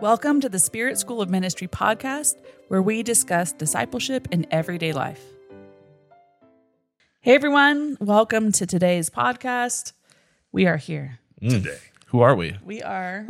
[0.00, 2.36] Welcome to the Spirit School of Ministry podcast,
[2.68, 5.22] where we discuss discipleship in everyday life.
[7.20, 7.96] Hey, everyone.
[8.00, 9.92] Welcome to today's podcast.
[10.52, 11.18] We are here.
[11.42, 11.50] Mm.
[11.62, 11.78] today.
[12.06, 12.56] Who are we?
[12.64, 13.26] We are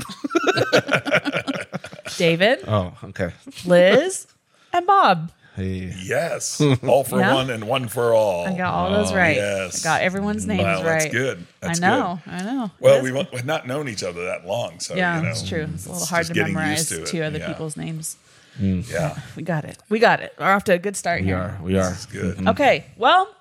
[2.16, 3.30] David, Oh, okay.
[3.66, 4.26] Liz,
[4.72, 5.32] and Bob.
[5.60, 5.94] Hey.
[6.02, 7.34] Yes, all for Yeah.
[7.34, 8.46] one and one for all.
[8.46, 9.36] I got all those oh, right.
[9.36, 9.84] yes.
[9.84, 11.00] I got everyone's names Wow, right.
[11.02, 11.46] that's good.
[11.60, 12.20] That's I know.
[12.26, 12.70] I know.
[12.80, 15.46] Well, we won't- we've not known each other that long, so yeah, you know, it's
[15.46, 15.68] true.
[15.74, 17.48] It's a little it's hard to getting memorize used to two other Yeah.
[17.48, 18.16] people's names.
[18.58, 18.90] Mm.
[18.90, 19.78] Yeah, We got it.
[19.88, 20.34] We got it.
[20.38, 21.36] We're off to a good start We here.
[21.36, 21.58] are.
[21.62, 21.90] We are.
[21.92, 22.36] it's good.
[22.36, 22.48] Mm-hmm.
[22.48, 23.34] Okay, well,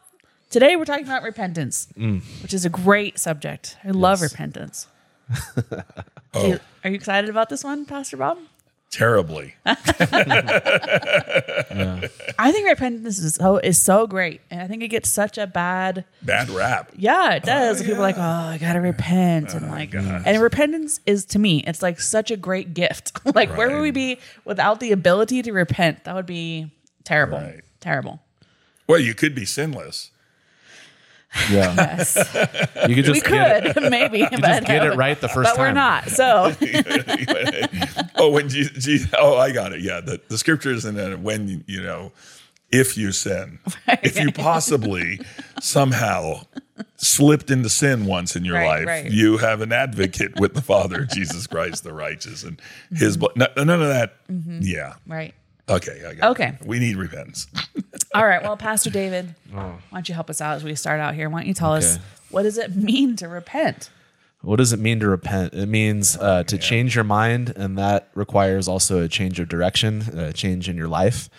[0.50, 2.22] today we're talking about repentance, mm.
[2.44, 3.78] which is a great subject.
[3.84, 4.88] I love repentance.
[6.32, 8.38] Oh, You- Are you excited about this one, Pastor Bob?
[8.92, 9.56] Terribly.
[9.66, 9.76] I
[12.52, 16.06] think repentance is so is so great, and I think it gets such a bad.
[16.22, 16.92] Bad rap.
[16.96, 17.82] Yeah, it oh, does.
[17.82, 21.40] Oh, People are like, oh, I gotta repent, and oh, like, and repentance is to
[21.40, 23.12] me, it's like such a great gift.
[23.36, 26.04] like, where would we be without the ability to repent?
[26.06, 26.72] That would be
[27.04, 27.62] terrible, Right.
[27.80, 28.20] terrible.
[28.88, 30.12] Well, you could be sinless.
[31.52, 31.76] Yeah.
[32.00, 32.16] Yes,
[32.88, 35.52] You could just we get it, could maybe, but just get it right the first
[35.52, 36.10] but we're not.
[36.10, 36.54] So
[38.18, 39.82] oh, when Jesus, Je- oh, I got it.
[39.82, 42.12] Yeah, the, the scriptures and then when you, you know,
[42.72, 43.60] if you sin,
[44.04, 45.20] if you possibly
[45.60, 46.42] somehow
[46.98, 49.12] slipped into sin once in your Right, life, right.
[49.12, 53.34] you have an advocate with the Father, Jesus Christ, the righteous, and His mm-hmm.
[53.36, 53.54] blood.
[53.58, 54.28] no- None of that.
[54.28, 54.60] Mm-hmm.
[54.62, 54.94] Yeah.
[55.08, 55.34] right.
[55.70, 56.04] Okay.
[56.08, 56.58] I got Okay.
[56.60, 56.66] It.
[56.68, 57.48] We need repentance.
[58.14, 58.42] All right.
[58.42, 61.30] Well, Pastor David, why don't you help us out as we start out here?
[61.30, 62.04] Why don't you tell us Okay.
[62.32, 63.90] what does it mean to repent?
[64.42, 65.54] What does it mean to repent?
[65.54, 70.02] It means uh, to change your mind, and that requires also a change of direction,
[70.18, 71.30] a change in your life.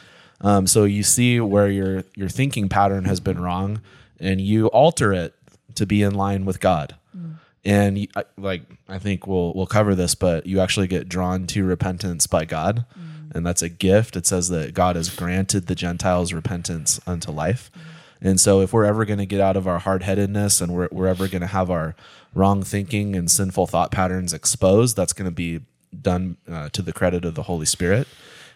[0.42, 3.80] Um, so you see where your your thinking pattern has been wrong,
[4.18, 5.34] and you alter it
[5.76, 6.94] to be in line with God.
[7.64, 11.46] And you, I- like I think we'll we'll cover this, but you actually get drawn
[11.48, 12.84] to repentance by God,
[13.32, 14.16] and that's a gift.
[14.16, 17.70] It says that God has granted the Gentiles repentance unto life.
[18.20, 20.88] And so, if we're ever going to get out of our hard headedness and we're,
[20.92, 21.94] we're ever going to have our
[22.34, 25.60] wrong thinking and sinful thought patterns exposed, that's going to be
[25.98, 28.06] done uh, to the credit of the Holy Spirit.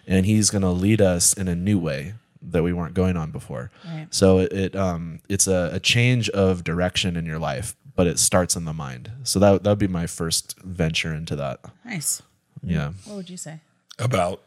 [0.06, 3.30] And He's going to lead us in a new way that we weren't going on
[3.30, 3.70] before.
[3.86, 4.06] Right.
[4.10, 8.18] So, it, it um, it's a, a change of direction in your life, but it
[8.18, 9.10] starts in the mind.
[9.22, 11.60] So, that, that would be my first venture into that.
[11.86, 12.20] Nice.
[12.62, 12.92] Yeah.
[13.06, 13.60] What would you say?
[13.98, 14.42] About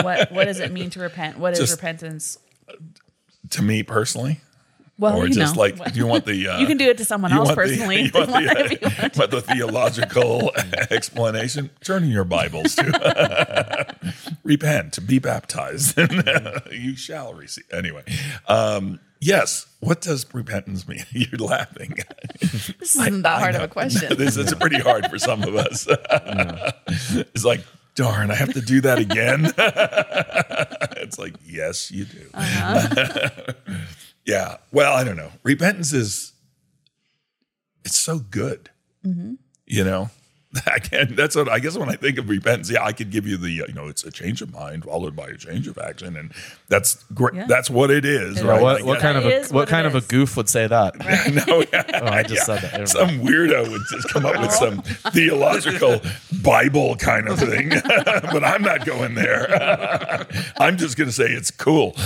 [0.00, 1.38] What What does it mean to repent?
[1.38, 2.38] What is Just- repentance?
[3.50, 4.40] to me personally,
[4.98, 6.88] Well, or you just know, like what- do you want the uh, you can do
[6.88, 8.02] it to someone else want the- personally.
[8.04, 9.14] you want the, uh, you want.
[9.16, 10.52] but the theological
[10.90, 13.96] explanation, turn in your Bibles to
[14.44, 17.64] repent, be baptized, and uh, you shall receive.
[17.72, 18.04] Anyway,
[18.48, 19.66] um, yes.
[19.80, 21.04] What does repentance mean?
[21.10, 21.96] You're laughing.
[22.40, 24.16] This isn't that hard of a question.
[24.16, 25.86] this is pretty hard for some of us.
[25.90, 27.60] it's like,
[27.94, 29.52] darn, I have to do that again.
[31.02, 32.26] it's like, yes, you do.
[34.24, 34.56] yeah.
[34.72, 35.32] Well, I don't know.
[35.42, 36.32] Repentance is,
[37.84, 38.70] it's so good.
[39.66, 40.10] You know,
[40.66, 43.26] I can, that's what I guess when I think of repentance, yeah, I could give
[43.26, 45.78] you the, uh, you know, it's a change of mind followed by a change of
[45.78, 46.16] action.
[46.16, 46.32] And
[46.68, 47.34] that's great.
[47.34, 47.46] Yeah.
[47.46, 48.38] That's what it is.
[48.38, 48.58] It right?
[48.58, 48.62] is.
[48.62, 50.98] What, what kind of a what, what it kind of a goof would say that?
[51.48, 52.00] no, yeah.
[52.02, 52.72] Oh, I just said that.
[52.72, 54.82] Never Some weirdo would just come up with some
[55.12, 56.00] theological
[56.42, 60.26] Bible kind of thing, but I'm not going there.
[60.58, 61.94] I'm just going to say it's cool.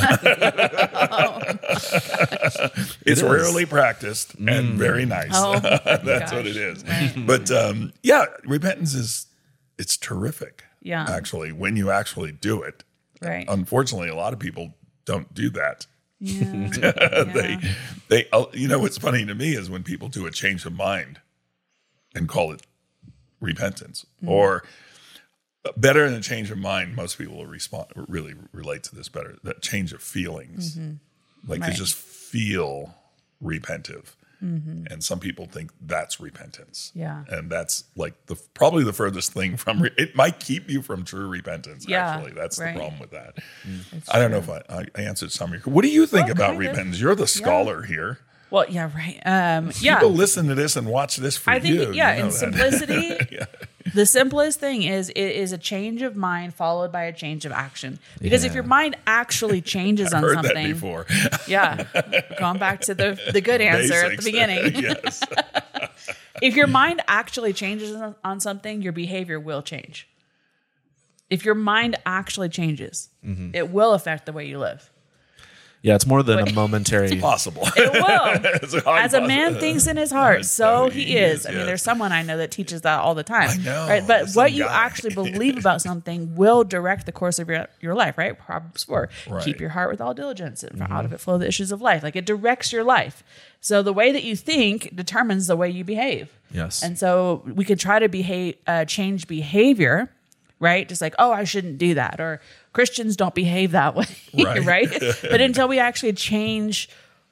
[3.04, 3.22] it's is.
[3.22, 5.30] rarely practiced and very nice.
[5.32, 6.32] Oh, That's gosh.
[6.32, 6.84] what it is.
[6.84, 7.12] Right.
[7.26, 9.26] But um, yeah, repentance is
[9.78, 10.64] it's terrific.
[10.82, 11.04] Yeah.
[11.08, 12.84] actually, when you actually do it.
[13.20, 13.44] Right.
[13.48, 15.86] Unfortunately, a lot of people don't do that
[16.20, 17.24] Yeah.
[17.24, 17.58] they
[18.08, 20.72] they uh, you know what's funny to me is when people do a change of
[20.74, 21.20] mind
[22.14, 22.62] and call it
[23.40, 24.62] repentance or
[25.64, 29.08] uh, better than a change of mind most people will respond really relate to this
[29.08, 30.78] better that change of feelings
[31.46, 31.70] like Right.
[31.70, 32.94] they just feel
[33.42, 34.14] repentive
[34.88, 37.24] and some people think that's repentance Yeah.
[37.28, 41.04] and that's like the probably the furthest thing from re- it might keep you from
[41.04, 42.72] true repentance Yeah, actually that's right.
[42.74, 43.38] the problem with that
[44.12, 44.62] I don't know if I,
[44.94, 45.74] I answered some of your.
[45.74, 46.68] What do you think about kind of.
[46.68, 47.00] repentance?
[47.00, 48.18] You're the scholar here.
[48.50, 49.20] Well, yeah, right.
[49.26, 49.96] Um, yeah.
[49.98, 51.92] People listen to this and watch this for I think, you.
[51.92, 52.32] yeah, you know in that.
[52.78, 53.18] simplicity,
[53.94, 57.50] the simplest thing is it is a change of mind followed by a change of
[57.52, 57.98] action.
[58.20, 61.06] Because if your mind actually changes on Heard that something, before.
[61.48, 61.84] yeah,
[62.38, 64.74] going back to the the good answer at the beginning.
[64.80, 65.22] yes.
[66.40, 70.08] if your mind actually changes on- on something, your behavior will change.
[71.30, 73.50] If your mind actually changes, Mm-hmm.
[73.54, 74.88] it will affect the way you live.
[75.86, 77.06] Yeah, it's more than a momentary.
[77.06, 77.62] it's Possible.
[77.76, 78.50] It will.
[78.62, 81.40] It's a As a man thinks in his heart, so he he is.
[81.40, 81.66] is, I mean, yes.
[81.66, 83.50] there's someone I know that teaches that all the time.
[83.50, 84.04] I know, Right?
[84.04, 84.84] But what you guy.
[84.84, 88.36] actually believe about something will direct the course of your, your life, right?
[88.36, 89.06] Proverbs 4.
[89.06, 89.44] Keep Right.
[89.46, 89.60] Mm-hmm.
[89.60, 92.02] your heart with all diligence, and out of it flow the issues of life.
[92.02, 93.22] Like it directs your life.
[93.60, 96.36] So the way that you think determines the way you behave.
[96.50, 96.82] Yes.
[96.82, 100.10] And so we could try to behave, uh, change behavior,
[100.58, 100.88] right?
[100.88, 102.40] Just like, oh, I shouldn't do that, or
[102.76, 104.62] Christians don't behave that way, Right.
[104.62, 104.90] right?
[105.22, 106.90] But until we actually change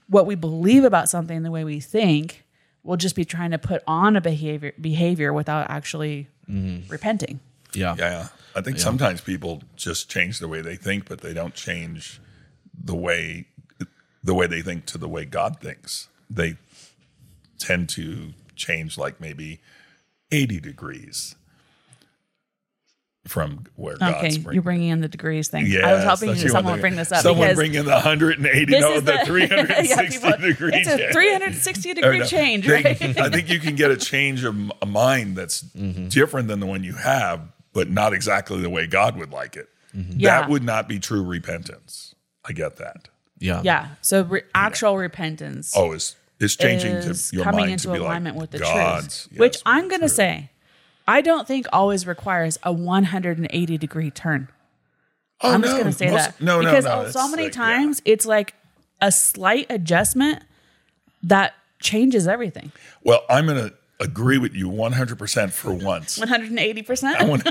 [0.09, 2.47] what we believe about something, the way we think,
[2.83, 6.91] we'll just be trying to put on a behavior behavior without actually mm-hmm.
[6.91, 7.41] repenting.
[7.75, 7.95] yeah.
[7.99, 8.29] Yeah.
[8.57, 12.21] I think sometimes people just change the way they think, but they don't change
[12.83, 13.49] the way
[14.23, 16.09] the way they think to the way God thinks.
[16.31, 16.57] They
[17.59, 19.61] tend to change like maybe
[20.33, 21.35] 80 degrees
[23.27, 25.67] from where Okay, God's you're bringing in the degrees thing.
[25.67, 28.65] Yeah, I was hoping someone would bring this up Someone because bring in the 180,
[28.67, 30.71] this no, is the, the 360 yeah, people- degree.
[30.75, 31.13] It's a change.
[31.13, 33.19] 360 degree no, change, they- right?
[33.19, 36.09] I think you can get a change of m- a mind that's mm-hmm.
[36.09, 37.41] different than the one you have,
[37.73, 39.69] but not exactly the way God would like it.
[39.97, 40.21] Mm-hmm.
[40.21, 40.41] Yeah.
[40.41, 42.15] That would not be true repentance.
[42.45, 43.09] I get that.
[43.39, 43.63] Yeah.
[43.65, 43.89] Yeah.
[44.03, 45.73] So re- actual repentance.
[45.77, 48.51] Oh, it's it's changing is to your coming mind into to be alignment like with
[48.51, 50.51] the God's, truth, yes, which I'm going to say,
[51.07, 54.49] I don't think always requires a 180 degree turn.
[55.41, 57.11] Oh, I'm just going to say most- that No, because no, no.
[57.11, 57.63] so many like, yeah.
[57.63, 58.55] times it's like
[59.03, 60.43] a slight adjustment
[61.23, 62.73] that changes everything.
[63.03, 66.19] Well, I'm going to agree with you 100% for once.
[66.19, 67.29] 180 I percent.
[67.29, 67.47] want.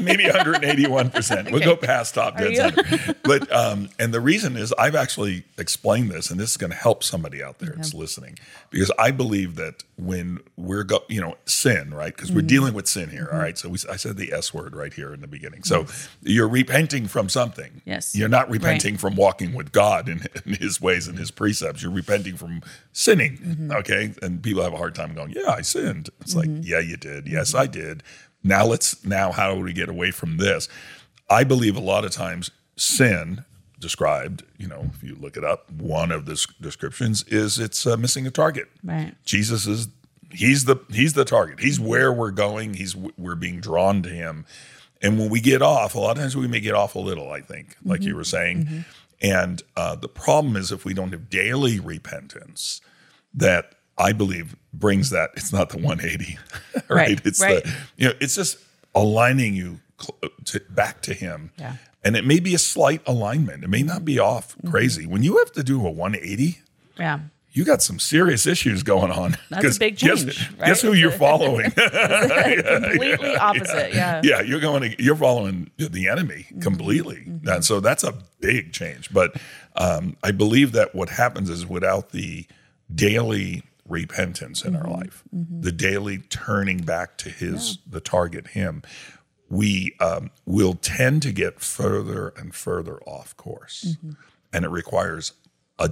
[0.00, 1.50] Maybe 181%.
[1.50, 3.14] We'll go past top dead center.
[3.22, 6.76] But um, and the reason is I've actually explained this, and this is going to
[6.76, 8.38] help somebody out there that's listening
[8.70, 12.14] because I believe that when we're go, you know, sin, right?
[12.14, 12.48] Because we're Mm-hmm.
[12.48, 13.28] dealing with sin here.
[13.32, 13.56] all right.
[13.56, 15.62] So we, I said the S word right here in the beginning.
[15.62, 15.86] So
[16.22, 17.80] you're repenting from something.
[17.86, 18.14] Yes.
[18.14, 21.82] You're not repenting from walking with God in, in His ways and His precepts.
[21.82, 22.60] You're repenting from
[22.92, 23.38] sinning.
[23.38, 23.70] Mm-hmm.
[23.72, 24.12] Okay.
[24.20, 27.26] And people have a hard time going, "Yeah, I sinned." It's like, "Yeah, you did.
[27.26, 28.02] Yes, I did."
[28.44, 30.68] Now let's now how do we get away from this?
[31.28, 33.44] I believe a lot of times sin
[33.80, 37.96] described, you know, if you look it up, one of the descriptions is it's uh,
[37.96, 38.68] missing a target.
[38.82, 39.14] Right.
[39.24, 39.88] Jesus is
[40.30, 41.60] he's the he's the target.
[41.60, 42.74] He's where we're going.
[42.74, 44.44] He's we're being drawn to him.
[45.00, 47.30] And when we get off, a lot of times we may get off a little.
[47.30, 48.84] I think, like you were saying.
[49.20, 52.80] And uh, the problem is if we don't have daily repentance,
[53.32, 55.30] that I believe brings that.
[55.36, 56.38] It's not the 180,
[56.74, 56.82] right?
[56.88, 57.62] Right, It's right.
[57.64, 58.58] the you know, it's just
[58.94, 59.80] aligning you
[60.46, 61.50] to, back to Him.
[61.58, 61.76] Yeah.
[62.02, 63.64] And it may be a slight alignment.
[63.64, 64.70] It may not be off Mm-hmm.
[64.70, 65.06] crazy.
[65.06, 66.58] When you have to do a 180,
[66.98, 67.20] Yeah.
[67.52, 69.36] you got some serious issues going on.
[69.50, 70.90] That's a big guess- change, Guess, right?
[70.90, 71.70] who you're following?
[71.70, 73.94] Completely opposite.
[73.94, 74.20] Yeah.
[74.24, 74.90] yeah, you're going.
[74.90, 76.60] To, you're following the enemy Mm-hmm.
[76.60, 79.12] completely, and so that's a big change.
[79.12, 79.36] But
[79.76, 82.46] um, I believe that what happens is without the
[82.94, 84.92] daily repentance in our Mm-hmm.
[84.92, 88.82] life, the daily turning back to His, the target, Him,
[89.50, 94.12] we um, will tend to get further and further off course, Mm-hmm.
[94.52, 95.32] and it requires
[95.78, 95.90] a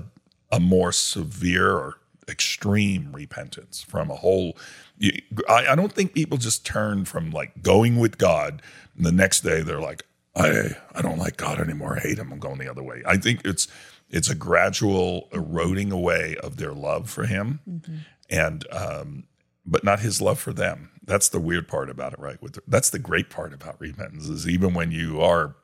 [0.51, 1.99] a more severe or
[2.29, 4.57] extreme repentance from a whole.
[4.99, 8.63] you- I, I don't think people just turn from like going with God,
[8.97, 10.05] and the next day they're like,
[10.35, 11.97] I I don't like God anymore.
[11.97, 12.33] I hate Him.
[12.33, 13.03] I'm going the other way.
[13.07, 13.67] I think it's
[14.13, 17.61] it's a gradual eroding away of their love for Him,
[18.31, 19.25] and um,
[19.67, 20.91] but not His love for them.
[21.05, 22.41] That's the weird part about it, right?
[22.41, 25.57] With that's the great part about repentance is even when you are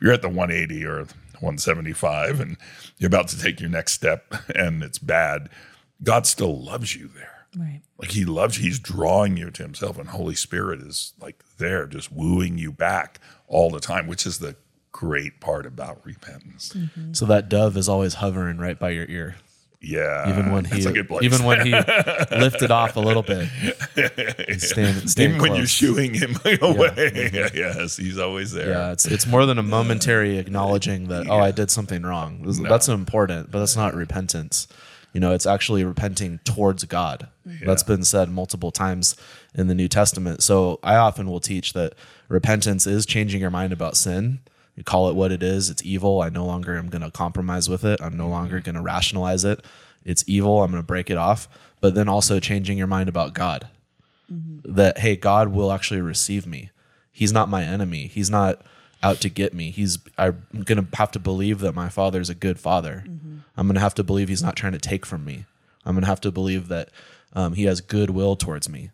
[0.00, 0.96] you're at the 180 or
[1.40, 2.56] 175 and
[2.98, 5.48] you're about to take your next step and it's bad,
[6.02, 7.46] God still loves you there.
[7.56, 7.82] Right.
[7.98, 11.86] Like he loves you, he's drawing you to himself, and Holy Spirit is like there,
[11.86, 14.56] just wooing you back all the time, which is the
[14.94, 16.72] great part about repentance.
[16.72, 17.12] Mm-hmm.
[17.14, 19.34] So that dove is always hovering right by your ear,
[19.80, 20.30] Yeah.
[20.30, 21.24] even when he that's a good place.
[21.24, 21.72] even when he
[22.30, 23.48] lifted off a little bit.
[24.48, 25.70] He's staying, staying Even when you're close.
[25.70, 26.94] shooing him away.
[27.34, 27.56] Mm-hmm.
[27.56, 28.70] yes, he's always there.
[28.70, 32.42] Yeah, it's it's more than a momentary acknowledging that oh I did something wrong.
[32.42, 34.68] This- That's important, but that's not repentance.
[35.12, 37.28] You know, it's actually repenting towards God.
[37.64, 39.16] That's been said multiple times
[39.54, 40.42] in the New Testament.
[40.42, 41.94] So I often will teach that
[42.28, 44.40] repentance is changing your mind about sin.
[44.76, 45.70] You call it what it is.
[45.70, 46.20] It's evil.
[46.20, 48.00] I no longer am going to compromise with it.
[48.00, 48.64] I'm no longer mm-hmm.
[48.64, 49.64] going to rationalize it.
[50.04, 50.62] It's evil.
[50.62, 51.48] I'm going to break it off.
[51.80, 53.68] But then also changing your mind about God
[54.32, 54.72] mm-hmm.
[54.72, 56.70] that hey god will actually receive me
[57.12, 58.62] he's not my enemy he's not
[59.02, 62.34] out to get me he's i'm gonna have to believe that my father is a
[62.34, 63.38] good father mm-hmm.
[63.56, 65.44] i'm gonna have to believe he's not trying to take from me
[65.84, 66.88] i'm gonna have to believe that
[67.34, 68.90] um, he has goodwill towards me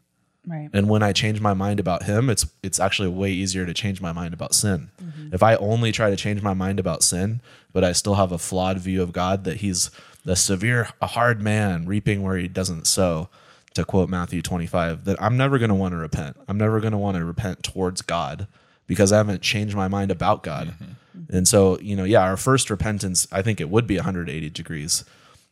[0.47, 0.71] Right.
[0.73, 4.01] And when I change my mind about him, it's it's actually way easier to change
[4.01, 4.91] my mind about sin.
[5.03, 5.35] Mm-hmm.
[5.35, 7.41] If I only try to change my mind about sin,
[7.73, 9.91] but I still have a flawed view of God that he's
[10.25, 13.29] the severe a hard man reaping where he doesn't sow,
[13.75, 16.37] to quote Matthew 25, that I'm never going to want to repent.
[16.49, 18.47] I'm never going to want to repent towards God
[18.87, 20.69] because I haven't changed my mind about God.
[20.69, 21.37] Mm-hmm.
[21.37, 25.05] And so, you know, yeah, our first repentance, I think it would be 180 degrees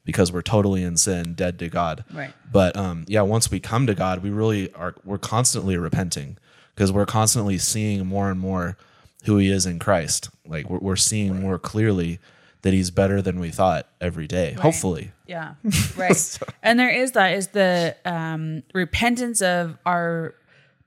[0.08, 2.02] because we're totally in sin, dead to God.
[2.10, 2.32] Right.
[2.50, 6.38] But um, yeah, once we come to God, we really are we're constantly repenting
[6.74, 8.78] because we're constantly seeing more and more
[9.26, 10.30] who He is in Christ.
[10.46, 12.20] Like we're, we're seeing more clearly
[12.62, 14.52] that He's better than we thought every day.
[14.54, 15.56] Hopefully, Yeah,
[15.98, 16.38] right.
[16.62, 20.34] and there is that is the um, repentance of our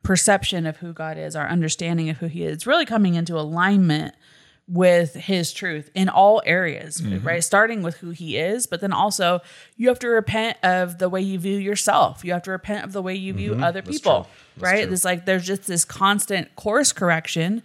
[0.01, 4.15] perception of who God is, our understanding of who He is, really coming into alignment
[4.71, 7.43] with His truth in all areas, right?
[7.43, 9.41] Starting with who He is, but then also
[9.75, 12.23] you have to repent of the way you view yourself.
[12.23, 14.87] You have to repent of the way you view other people, right?
[14.93, 17.63] It's like there's just this constant course correction,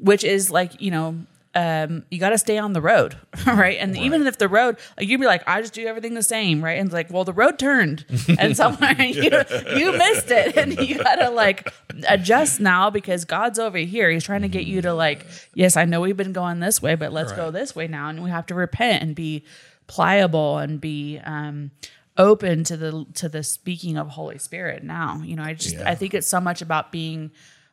[0.00, 1.16] which is like you know
[1.56, 3.78] um, you got to stay on the road, right?
[3.80, 6.62] And even if the road, like you'd be like, I just do everything the same,
[6.62, 6.78] right?
[6.78, 8.04] And it's like, well, the road turned,
[8.38, 9.30] and somewhere you
[9.74, 11.72] you missed it, and you got to like
[12.08, 14.10] adjust now because God's over here.
[14.10, 16.94] He's trying to get you to like, yes, I know we've been going this way,
[16.94, 19.42] but let's go this way now, and we have to repent and be
[19.86, 21.70] pliable and be um,
[22.18, 24.82] open to the to the speaking of Holy Spirit.
[24.84, 25.88] Now, you know, I just Yeah.
[25.88, 27.30] I think it's so much about being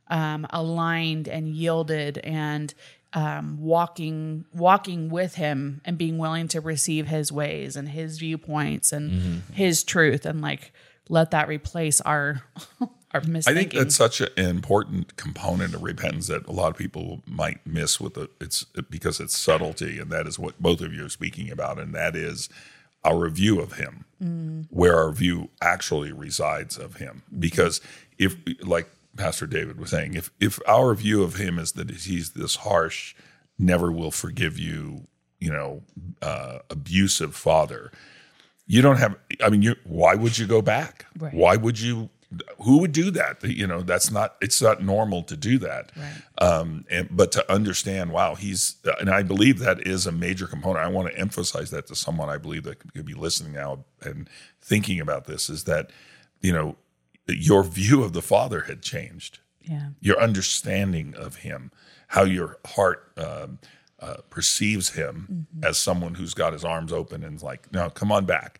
[0.07, 2.73] um, aligned and yielded and
[3.13, 8.91] um, walking walking with him and being willing to receive his ways and his viewpoints
[8.91, 9.53] and Mm-hmm.
[9.53, 10.71] his truth and like
[11.09, 12.41] let that replace our
[13.13, 13.47] our misthinking.
[13.51, 17.65] I think that's such an important component of repentance that a lot of people might
[17.67, 18.31] miss with it.
[18.41, 21.93] It's because it's subtlety, and that is what both of you are speaking about, and
[21.93, 22.49] that is
[23.05, 24.05] our view of Him,
[24.71, 27.21] where our view actually resides of Him.
[27.37, 27.81] Because
[28.17, 32.31] if, like Pastor David was saying, if if our view of Him is that He's
[32.31, 33.15] this harsh,
[33.59, 35.07] never will forgive you,
[35.39, 35.83] you know,
[36.21, 37.91] uh, abusive Father,
[38.65, 41.33] you don't have i mean you why would you go back Right.
[41.33, 42.09] why would you
[42.59, 46.13] who would do that you know that's not it's not normal to do that Right.
[46.41, 50.85] um and, but to understand wow he's and i believe that is a major component
[50.85, 54.29] i want to emphasize that to someone i believe that could be listening now and
[54.61, 55.91] thinking about this is that
[56.39, 56.77] you know
[57.27, 59.89] your view of the father had changed yeah.
[59.99, 61.71] your understanding of him,
[62.07, 63.59] how your heart um,
[63.99, 68.11] uh, perceives him as someone who's got his arms open and is like, no, come
[68.11, 68.59] on back.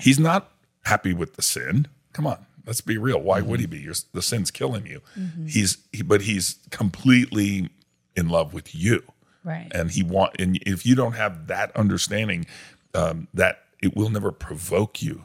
[0.00, 0.52] He's not
[0.84, 1.86] happy with the sin.
[2.12, 3.20] Come on, let's be real.
[3.20, 3.78] Why would he be?
[3.78, 5.00] You're, the sin's killing you.
[5.46, 7.70] He's, he, but he's completely
[8.16, 9.02] in love with you,
[9.44, 9.70] Right.
[9.72, 10.40] and he want.
[10.40, 12.46] And if you don't have that understanding,
[12.94, 15.24] um, that it will never provoke you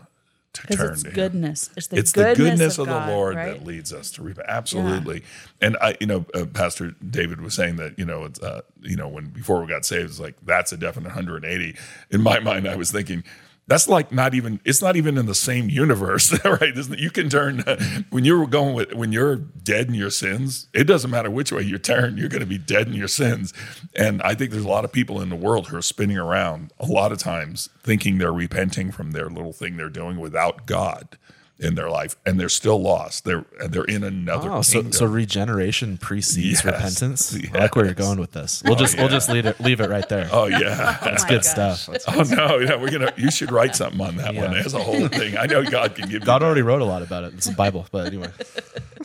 [0.53, 1.69] to turn it's to him goodness.
[1.75, 3.45] It's the it's goodness, the goodness of, God, the Lord right?
[3.57, 4.47] that leads us to repent.
[4.49, 5.23] Absolutely.
[5.61, 8.95] And I, you know, uh, Pastor David was saying that, you know, it's, uh, you
[8.95, 11.75] know, when before we got saved, it's like that's a definite 180.
[12.09, 13.23] In my mind, I was thinking.
[13.71, 14.59] That's like not even.
[14.65, 16.75] It's not even in the same universe, right?
[16.75, 17.63] You can turn
[18.09, 20.67] when you're going with when you're dead in your sins.
[20.73, 23.53] It doesn't matter which way you turn, you're going to be dead in your sins.
[23.95, 26.73] And I think there's a lot of people in the world who are spinning around
[26.81, 31.17] a lot of times thinking they're repenting from their little thing they're doing without God
[31.61, 33.23] in their life, and they're still lost.
[33.23, 34.51] They're they're in another.
[34.51, 36.65] Oh, so, so regeneration precedes Yes.
[36.65, 37.37] repentance.
[37.53, 38.61] I like where you're going with this.
[38.65, 40.27] We'll just we'll just leave it leave it right there.
[40.31, 40.97] oh yeah.
[41.01, 41.51] Oh That's my good gosh.
[41.51, 41.85] stuff.
[41.85, 43.13] That's- Oh no, yeah, we're gonna.
[43.15, 44.63] You should write something on that one Yeah.
[44.65, 45.37] as a whole thing.
[45.37, 47.33] I know God can give God you already wrote a lot about it.
[47.35, 48.29] It's the Bible, but anyway,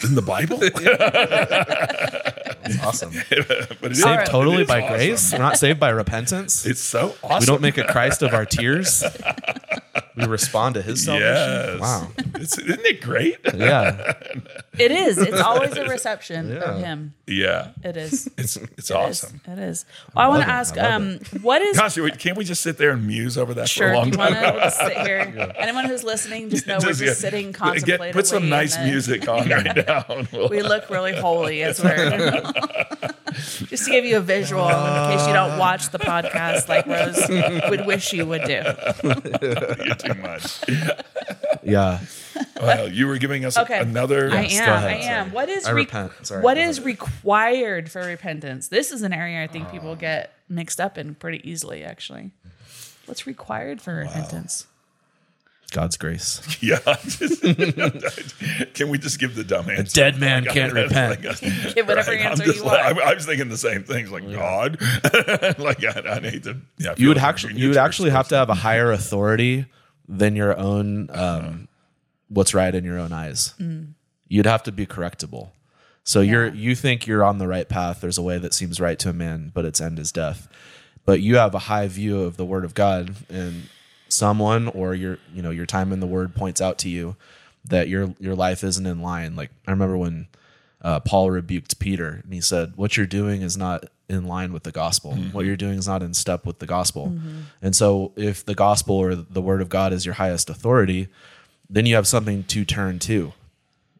[0.02, 0.78] in the Bible, it's
[2.84, 3.12] awesome.
[3.12, 4.94] but it is, Saved it totally is by awesome.
[4.96, 5.32] grace.
[5.32, 6.64] We're not saved by repentance.
[6.66, 7.40] It's so awesome.
[7.40, 9.04] We don't make a Christ of our tears.
[10.16, 11.28] We respond to His salvation.
[11.28, 11.80] Yes.
[11.80, 12.08] Wow.
[12.40, 13.38] It's, isn't it great?
[13.54, 14.12] Yeah.
[14.78, 15.16] It is.
[15.16, 16.56] It's always a reception Yeah.
[16.58, 17.14] of him.
[17.26, 17.70] Yeah.
[17.82, 18.28] It is.
[18.36, 18.90] It's it's It is.
[18.90, 19.40] awesome.
[19.48, 19.86] It is.
[20.14, 22.62] Well, I want to ask, I love um, what is Gosh, wait, can't we just
[22.62, 23.88] sit there and muse over that Sure.
[23.88, 24.54] for a long Do you want time?
[24.60, 25.52] to sit here?
[25.58, 28.12] Anyone who's listening, just know we're just yeah, sitting get- contemplatively.
[28.12, 30.04] Put some nice the- music on right now.
[30.30, 32.42] we'll- We look really holy as we're.
[33.32, 37.70] just to give you a visual, in case you don't watch the podcast, like Rose
[37.70, 38.62] would wish you would do.
[39.02, 40.60] You're too much.
[41.62, 42.00] Yeah.
[42.60, 43.78] Well, you were giving us Okay.
[43.78, 44.30] another.
[44.32, 44.66] I Yes, am.
[44.66, 45.24] go ahead, I am.
[45.26, 45.30] sorry.
[45.34, 46.12] What is I re- repent.
[46.22, 46.86] Sorry, what go is ahead.
[46.86, 48.68] required for repentance?
[48.68, 51.84] This is an area I think people get mixed up in pretty easily.
[51.84, 52.30] Actually,
[53.06, 54.66] what's required for repentance?
[55.72, 56.40] God's grace.
[56.62, 56.78] Yeah.
[58.74, 59.82] Can we just give the dumb answer?
[60.00, 61.22] A dead man can't repent.
[61.22, 62.98] Give whatever Right, I'm answer just you like- want.
[62.98, 64.78] I, I was thinking the same things, like God.
[65.58, 66.56] like I, I hate to.
[66.78, 68.92] Yeah, You would like I'm actually you would actually church have to have a higher
[68.92, 69.66] authority
[70.08, 71.68] than your own um,
[72.28, 73.54] what's right in your own eyes.
[73.60, 73.94] Mm.
[74.28, 75.50] you'd have to be correctable.
[76.04, 78.00] So you're you think you're on the right path.
[78.00, 80.48] There's a way that seems right to a man, but its end is death.
[81.04, 83.68] But you have a high view of the word of God, and
[84.08, 87.16] someone or your you know your time in the word points out to you
[87.64, 89.34] that your your life isn't in line.
[89.34, 90.28] Like I remember when
[90.80, 94.62] uh, Paul rebuked Peter, and he said, "What you're doing is not in line with
[94.62, 95.14] the gospel.
[95.14, 95.32] Mm-hmm.
[95.32, 97.40] What you're doing is not in step with the gospel." Mm-hmm.
[97.62, 101.08] And so, if the gospel or the word of God is your highest authority,
[101.68, 103.32] then you have something to turn to.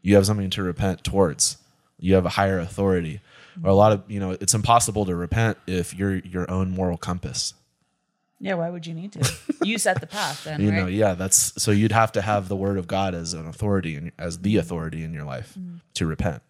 [0.03, 1.59] You have something to repent towards.
[1.99, 3.21] You have a higher authority.
[3.63, 6.99] Or a lot of you know, it's impossible to repent if you're your own moral
[6.99, 7.55] compass.
[8.39, 9.33] Yeah, why would you need to?
[9.65, 10.77] You set the path then, You right?
[10.77, 13.97] know, yeah, that's so you'd have to have the word of God as an authority
[13.97, 15.81] and as the authority in your life mm.
[15.95, 16.43] to repent.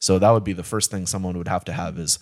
[0.00, 2.18] So that would be the first thing someone would have to have is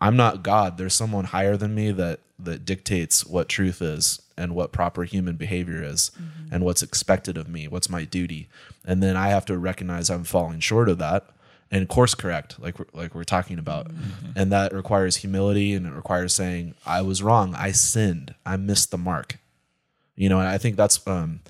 [0.00, 0.78] I'm not God.
[0.78, 5.36] There's someone higher than me that that dictates what truth is and what proper human
[5.36, 6.10] behavior is
[6.50, 8.48] and what's expected of me, what's my duty.
[8.84, 11.26] And then I have to recognize I'm falling short of that
[11.70, 13.88] and course correct like we're, like we're talking about.
[14.36, 17.54] And that requires humility and it requires saying I was wrong.
[17.54, 18.34] I sinned.
[18.46, 19.38] I missed the mark.
[20.16, 21.40] You know, and I think that's um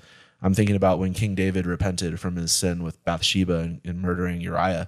[0.41, 4.41] I'm thinking about when King David repented from his sin with Bathsheba and, and murdering
[4.41, 4.87] Uriah.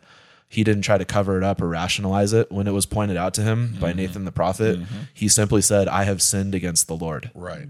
[0.51, 2.51] He didn't try to cover it up or rationalize it.
[2.51, 4.79] When it was pointed out to him by Nathan the prophet,
[5.13, 7.67] he simply said, "I have sinned against the Lord." Right.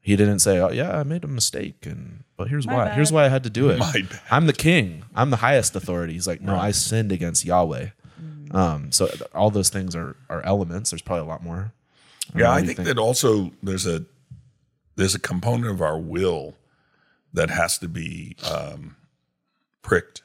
[0.00, 2.84] He didn't say, "Oh yeah, I made a mistake," and but here's My why.
[2.84, 2.94] bad.
[2.94, 3.78] Here's why I had to do it.
[3.80, 4.20] My bad.
[4.30, 5.02] I'm the king.
[5.12, 6.12] I'm the highest authority.
[6.12, 7.88] He's like, "No, I sinned against Yahweh."
[8.52, 10.90] Um, so all those things are are elements.
[10.90, 11.72] There's probably a lot more.
[12.34, 12.88] Yeah, know, what I do you think, think?
[12.88, 14.04] that also there's a
[14.94, 16.54] there's a component of our will
[17.32, 18.94] that has to be um,
[19.82, 20.22] pricked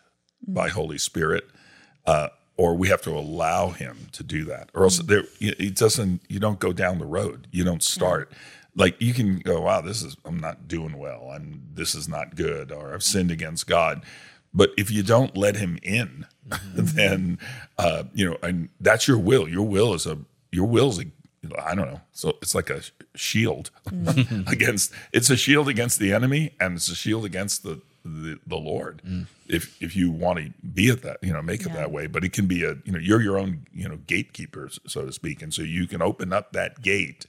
[0.47, 1.47] by Holy Spirit,
[2.05, 6.21] uh, or we have to allow Him to do that, or else there it doesn't.
[6.29, 7.47] You don't go down the road.
[7.51, 8.31] You don't start.
[8.75, 11.29] Like you can go, wow, this is I'm not doing well.
[11.31, 14.03] I'm this is not good, or I've sinned against God.
[14.53, 16.25] But if you don't let Him in,
[16.74, 17.39] then
[17.77, 19.47] uh, you know, and that's your will.
[19.47, 20.17] Your will is a
[20.51, 21.05] your will is a
[21.59, 22.01] I don't know.
[22.12, 22.81] So it's like a
[23.15, 23.71] shield
[24.47, 24.91] against.
[25.12, 29.01] It's a shield against the enemy, and it's a shield against the the, the Lord.
[29.47, 31.75] If if you want to be it that you know make it Yeah.
[31.75, 34.69] that way, but it can be a you know you're your own you know gatekeeper
[34.88, 37.25] so to speak, and so you can open up that gate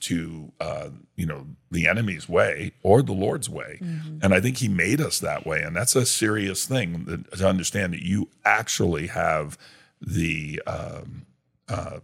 [0.00, 3.78] to uh, you know the enemy's way or the Lord's way,
[4.22, 7.48] and I think He made us that way, and that's a serious thing that, to
[7.48, 9.56] understand that you actually have
[10.00, 11.26] the um,
[11.68, 11.98] uh,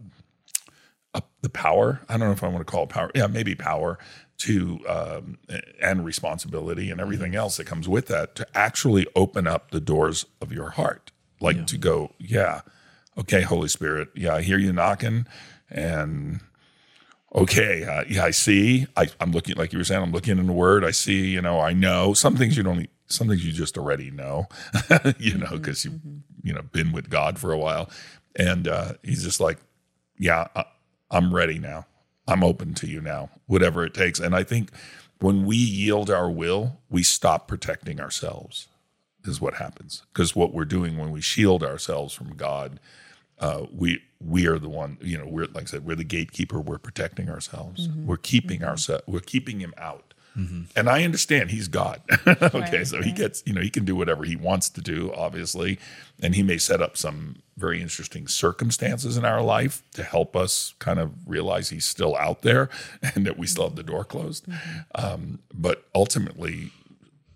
[1.41, 2.01] the power.
[2.09, 3.11] I don't know if I want to call it power.
[3.13, 3.99] Yeah, maybe power
[4.43, 5.37] to um,
[5.81, 10.25] and responsibility and everything else that comes with that to actually open up the doors
[10.41, 12.61] of your heart, like to go, yeah,
[13.17, 15.27] okay, Holy Spirit, yeah, I hear you knocking,
[15.69, 16.41] and
[17.33, 18.85] okay, uh, yeah, I see.
[18.97, 20.83] I, I'm looking, like you were saying, I'm looking in the Word.
[20.83, 22.89] I see, you know, I know some things you don't.
[23.07, 24.47] Some things you just already know,
[25.19, 25.99] you know, because you've
[26.41, 27.89] you know been with God for a while,
[28.35, 29.59] and uh, He's just like,
[30.17, 30.65] yeah, I,
[31.11, 31.85] I'm ready now.
[32.27, 34.19] I'm open to you now, whatever it takes.
[34.19, 34.69] And I think
[35.19, 38.67] when we yield our will, we stop protecting ourselves,
[39.25, 40.03] is what happens.
[40.13, 42.79] Because what we're doing when we shield ourselves from God,
[43.39, 44.97] uh, we we are the one.
[45.01, 46.59] You know, we're like I said, we're the gatekeeper.
[46.59, 47.87] We're protecting ourselves.
[48.05, 49.03] We're keeping ourselves.
[49.07, 50.12] We're keeping him out.
[50.75, 52.01] And I understand he's God.
[52.27, 55.13] okay, Right, so he gets, you know, he can do whatever he wants to do,
[55.13, 55.79] obviously.
[56.21, 60.73] And he may set up some very interesting circumstances in our life to help us
[60.79, 62.69] kind of realize he's still out there
[63.15, 64.47] and that we still have the door closed.
[64.95, 66.71] Um, but ultimately,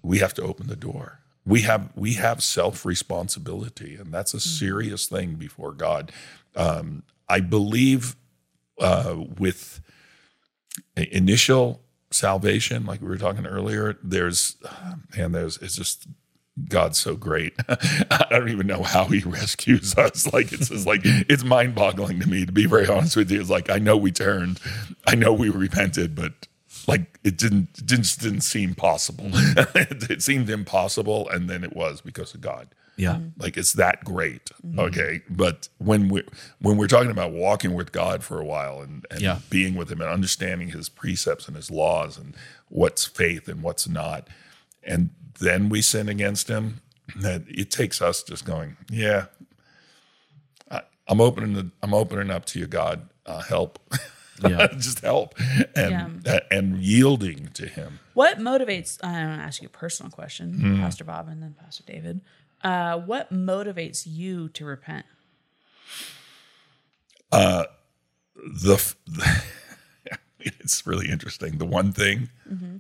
[0.01, 1.19] we have to open the door.
[1.45, 6.11] We have we have self responsibility, and that's a serious thing before God.
[6.57, 8.17] Um, I believe
[8.79, 9.79] uh, with
[10.95, 11.81] initial
[12.11, 14.57] salvation, like we were talking earlier, there's
[15.17, 16.07] and there's it's just
[16.69, 17.53] God's so great.
[17.69, 20.31] I don't even know how He rescues us.
[20.31, 22.45] Like it's just like it's mind boggling to me.
[22.45, 24.59] To be very honest with you, it's like I know we turned,
[25.05, 26.47] I know we repented, but
[26.87, 29.29] like it didn't it didn't just didn't seem possible.
[29.33, 33.19] it seemed impossible, and then it was because of God Yeah.
[33.37, 36.23] like it's that great okay but when we
[36.59, 39.39] when we're talking about walking with god for a while and, and Yeah.
[39.51, 42.33] being with him and understanding his precepts and his laws and
[42.69, 44.27] what's faith and what's not
[44.83, 46.81] and then we sin against him
[47.15, 49.25] that it takes us just going yeah
[50.69, 53.79] I, i'm opening the i'm opening up to you god uh, help
[54.43, 54.67] Yeah.
[54.77, 55.33] just help
[55.75, 58.97] and and yielding to him What motivates?
[59.03, 60.75] I'm going to ask you a personal question, Hmm.
[60.79, 62.21] Pastor Bob, and then Pastor David.
[62.67, 65.05] Uh, what motivates you to repent?
[68.35, 68.97] the, f-
[70.41, 71.59] it's really interesting.
[71.59, 72.29] The one thing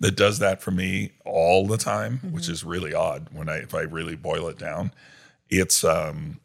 [0.01, 3.73] that does that for me all the time, which is really odd when I if
[3.73, 4.91] I really boil it down,
[5.49, 6.41] it's um,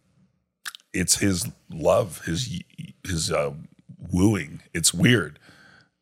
[0.92, 2.62] it's his love, his
[3.04, 3.54] his uh,
[4.12, 4.62] wooing.
[4.72, 5.40] It's weird.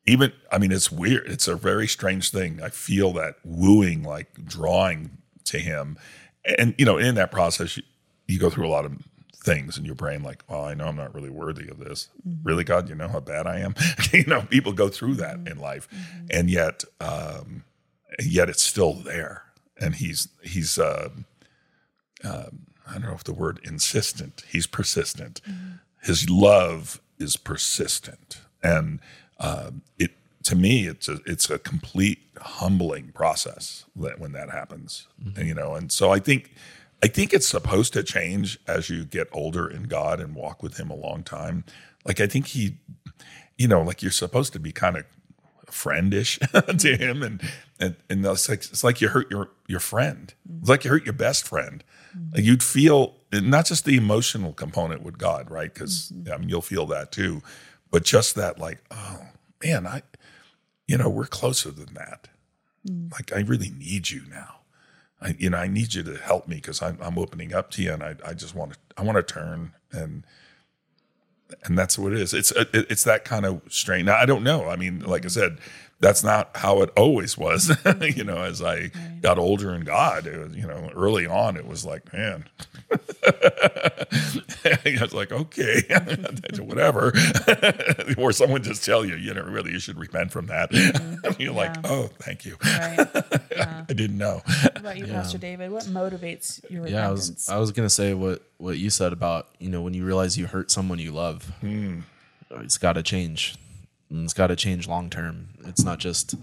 [0.06, 1.26] Even I mean, it's weird.
[1.26, 2.60] It's a very strange thing.
[2.62, 5.96] I feel that wooing, like drawing to him,
[6.44, 7.82] and you know, in that process, you,
[8.26, 8.92] you go through a lot of
[9.42, 12.46] things in your brain like oh i know i'm not really worthy of this mm-hmm.
[12.46, 13.74] really god you know how bad i am
[14.12, 15.48] you know people go through that mm-hmm.
[15.48, 16.26] in life mm-hmm.
[16.30, 17.64] and yet um
[18.18, 19.44] yet it's still there
[19.80, 21.08] and he's he's uh,
[22.22, 22.46] uh,
[22.86, 25.76] i don't know if the word insistent he's persistent mm-hmm.
[26.02, 29.00] his love is persistent and
[29.38, 30.10] uh, it
[30.42, 35.42] to me it's a it's a complete humbling process that when that happens mm-hmm.
[35.42, 36.52] you know and so i think
[37.02, 40.78] I think it's supposed to change as you get older in God and walk with
[40.78, 41.64] Him a long time.
[42.04, 42.76] Like I think He,
[43.56, 45.04] you know, like you're supposed to be kind of
[45.66, 46.38] friendish
[46.78, 47.40] to Him, and
[47.78, 50.34] and and it's like it's like you hurt your your friend.
[50.60, 51.82] It's like you hurt your best friend.
[52.34, 55.72] Like you'd feel not just the emotional component with God, right?
[55.72, 56.32] Because mm-hmm.
[56.32, 57.40] I mean, you'll feel that too,
[57.90, 59.20] but just that, like, oh
[59.64, 60.02] man, I,
[60.90, 62.28] you know, we're closer than that.
[62.88, 63.12] Mm.
[63.12, 64.60] Like I really need you now
[65.22, 67.82] I, you know, I need you to help me because I'm, I'm opening up to
[67.82, 70.24] you, and I, I just want to, I want to turn, and
[71.64, 72.32] and that's what it is.
[72.32, 74.06] It's it, it's that kind of strain.
[74.06, 74.66] Now, I don't know.
[74.66, 75.58] I mean, like I said,
[76.00, 77.76] that's not how it always was.
[78.00, 79.20] you know, as I right.
[79.20, 82.46] got older in God, was, you know, early on, it was like, man,
[82.90, 85.82] I was like, okay,
[86.58, 87.12] whatever.
[88.16, 90.70] or someone just tell you, you know, really, you should repent from that.
[90.70, 91.40] Mm-hmm.
[91.40, 91.58] You're yeah.
[91.58, 92.56] like, oh, thank you.
[92.64, 93.06] Right.
[93.54, 93.84] Yeah.
[93.88, 94.40] I didn't know.
[94.44, 95.12] What about you, yeah.
[95.12, 95.70] Pastor David?
[95.70, 96.92] What motivates your repentance?
[96.92, 99.82] Yeah, I was, I was going to say what, what you said about, you know,
[99.82, 102.00] when you realize you hurt someone you love, hmm.
[102.50, 103.56] it's got to change
[104.10, 105.48] and it's got to change long term.
[105.64, 106.34] It's not just,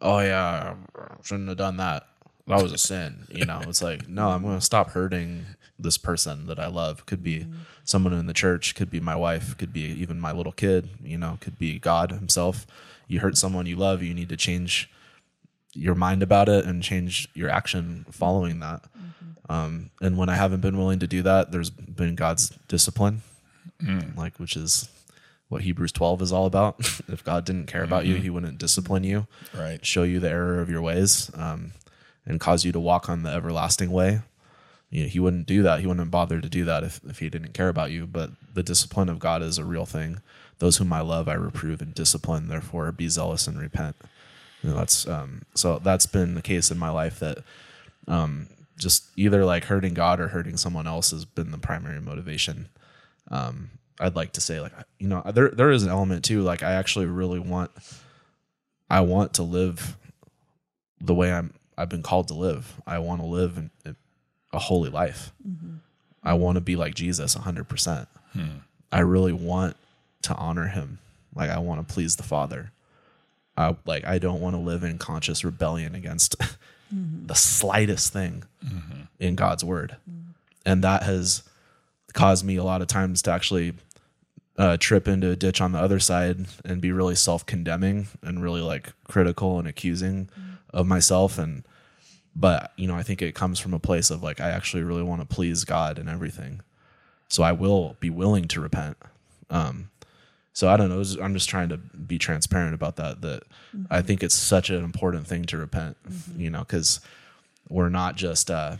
[0.00, 0.74] oh yeah,
[1.22, 2.06] shouldn't have done that.
[2.46, 3.26] That was a sin.
[3.28, 5.46] You know, it's like, no, I'm going to stop hurting
[5.78, 7.04] this person that I love.
[7.04, 7.54] Could be mm-hmm.
[7.84, 11.18] someone in the church, could be my wife, could be even my little kid, you
[11.18, 12.66] know, could be God himself.
[13.08, 14.90] You hurt someone you love, you need to change
[15.72, 18.82] your mind about it and change your action following that.
[18.82, 19.52] Mm-hmm.
[19.52, 23.22] Um, and when I haven't been willing to do that, there's been God's discipline,
[23.82, 24.16] mm.
[24.16, 24.88] like, which is
[25.48, 26.78] what Hebrews 12 is all about.
[27.08, 28.16] if God didn't care about mm-hmm.
[28.16, 29.84] you, he wouldn't discipline you, right?
[29.84, 31.72] Show you the error of your ways, um,
[32.24, 34.20] and cause you to walk on the everlasting way.
[34.90, 35.80] You know, he wouldn't do that.
[35.80, 38.06] He wouldn't bother to do that if, if he didn't care about you.
[38.06, 40.20] But the discipline of God is a real thing.
[40.58, 42.48] Those whom I love, I reprove and discipline.
[42.48, 43.96] Therefore, be zealous and repent.
[44.62, 47.38] You know, that's um, so that's been the case in my life that
[48.08, 52.68] um, just either like hurting God or hurting someone else has been the primary motivation.
[53.30, 56.62] Um, I'd like to say like you know there there is an element too like
[56.62, 57.70] I actually really want
[58.90, 59.96] I want to live
[61.00, 62.80] the way I'm I've been called to live.
[62.86, 63.96] I want to live in, in
[64.52, 65.32] a holy life.
[65.46, 65.76] Mm-hmm.
[66.22, 68.06] I want to be like Jesus 100%.
[68.32, 68.44] Hmm.
[68.90, 69.76] I really want
[70.22, 70.98] to honor him.
[71.34, 72.72] Like I want to please the Father.
[73.56, 76.38] I like I don't want to live in conscious rebellion against
[76.94, 77.26] mm-hmm.
[77.26, 79.02] the slightest thing mm-hmm.
[79.18, 79.96] in God's word.
[80.10, 80.30] Mm-hmm.
[80.64, 81.42] And that has
[82.12, 83.74] caused me a lot of times to actually
[84.58, 88.60] uh, trip into a ditch on the other side and be really self-condemning and really
[88.60, 90.76] like critical and accusing mm-hmm.
[90.76, 91.64] of myself and
[92.34, 95.02] but you know i think it comes from a place of like i actually really
[95.02, 96.60] want to please god and everything
[97.28, 98.96] so i will be willing to repent
[99.50, 99.90] um
[100.52, 103.42] so i don't know i'm just trying to be transparent about that that
[103.74, 103.84] mm-hmm.
[103.90, 106.40] i think it's such an important thing to repent mm-hmm.
[106.40, 107.00] you know because
[107.68, 108.76] we're not just uh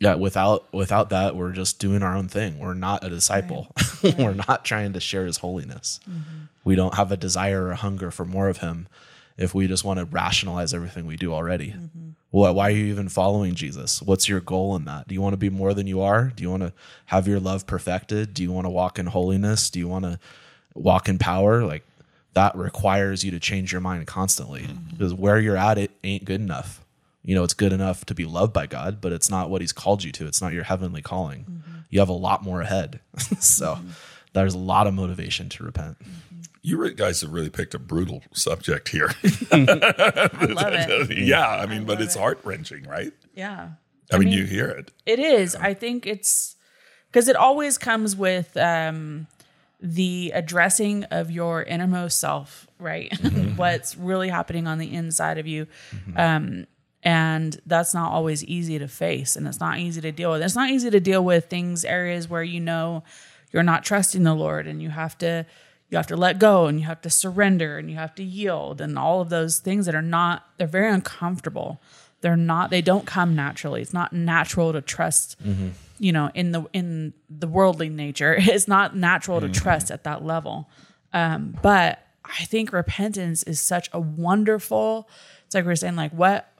[0.00, 2.58] yeah without without that we're just doing our own thing.
[2.58, 3.68] We're not a disciple.
[3.76, 3.84] Right.
[4.00, 4.16] Right.
[4.18, 5.98] we're not trying to share his holiness.
[6.08, 6.44] Mm-hmm.
[6.62, 8.86] we don't have a desire or a hunger for more of him
[9.36, 11.70] if we just want to rationalize everything we do already.
[11.70, 12.10] Mm-hmm.
[12.30, 14.00] well, why are you even following jesus?
[14.00, 15.08] What's your goal in that?
[15.08, 16.32] Do you want to be more than you are?
[16.34, 16.72] Do you want to
[17.06, 18.34] have your love perfected?
[18.34, 19.68] Do you want to walk in holiness?
[19.68, 20.20] Do you want to
[20.74, 21.64] walk in power?
[21.64, 21.82] Like
[22.34, 24.62] that requires you to change your mind constantly.
[24.62, 24.90] Mm-hmm.
[24.90, 26.84] because where you're at it ain't good enough
[27.22, 29.72] you know, it's good enough to be loved by God, but it's not what He's
[29.72, 30.26] called you to.
[30.26, 31.40] It's not your heavenly calling.
[31.40, 31.78] Mm-hmm.
[31.90, 33.00] You have a lot more ahead.
[33.38, 33.88] so mm-hmm.
[34.32, 35.98] there's a lot of motivation to repent.
[35.98, 36.12] Mm-hmm.
[36.62, 39.10] You guys have really picked a brutal subject here.
[39.52, 39.56] I
[40.48, 41.18] love it.
[41.18, 43.12] Yeah, I mean, I but it's heart wrenching, right?
[43.34, 43.70] Yeah.
[44.10, 44.90] I, I mean, mean, you hear it.
[45.06, 45.54] It is.
[45.54, 45.66] Yeah.
[45.66, 46.56] I think it's
[47.10, 49.28] because it always comes with um,
[49.80, 53.10] the addressing of your innermost self, right?
[53.10, 53.56] Mm-hmm.
[53.56, 55.66] What's really happening on the inside of you.
[55.94, 56.18] Mm-hmm.
[56.18, 56.66] Um,
[57.02, 60.42] and that's not always easy to face and it's not easy to deal with.
[60.42, 63.04] It's not easy to deal with things areas where you know
[63.52, 65.46] you're not trusting the Lord and you have to
[65.90, 68.80] you have to let go and you have to surrender and you have to yield
[68.80, 71.80] and all of those things that are not they're very uncomfortable.
[72.20, 73.80] they're not they don't come naturally.
[73.80, 75.36] It's not natural to trust
[76.00, 78.34] you know in the in the worldly nature.
[78.38, 80.68] It's not natural to trust at that level.
[81.12, 85.08] Um but i think repentance is such a wonderful
[85.46, 86.52] it's like we we're saying like what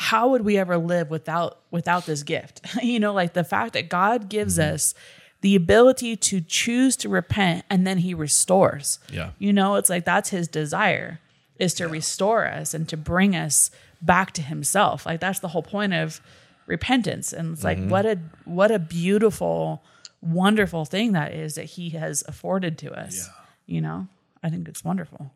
[0.00, 2.60] how would we ever live without without this gift?
[2.82, 4.74] You know like the fact that god gives mm-hmm.
[4.74, 4.94] us
[5.40, 9.00] the ability to choose to repent and then he restores.
[9.12, 9.30] Yeah.
[9.38, 11.18] you know it's like that's his desire
[11.58, 15.04] is to restore us and to bring us back to himself.
[15.04, 16.20] Like that's the whole point of
[16.66, 17.32] repentance.
[17.32, 17.90] And it's like mm-hmm.
[17.90, 19.82] what a what a beautiful
[20.20, 23.32] wonderful thing that is that he has afforded to us yeah.
[23.66, 24.06] you know?
[24.44, 25.32] I think it's wonderful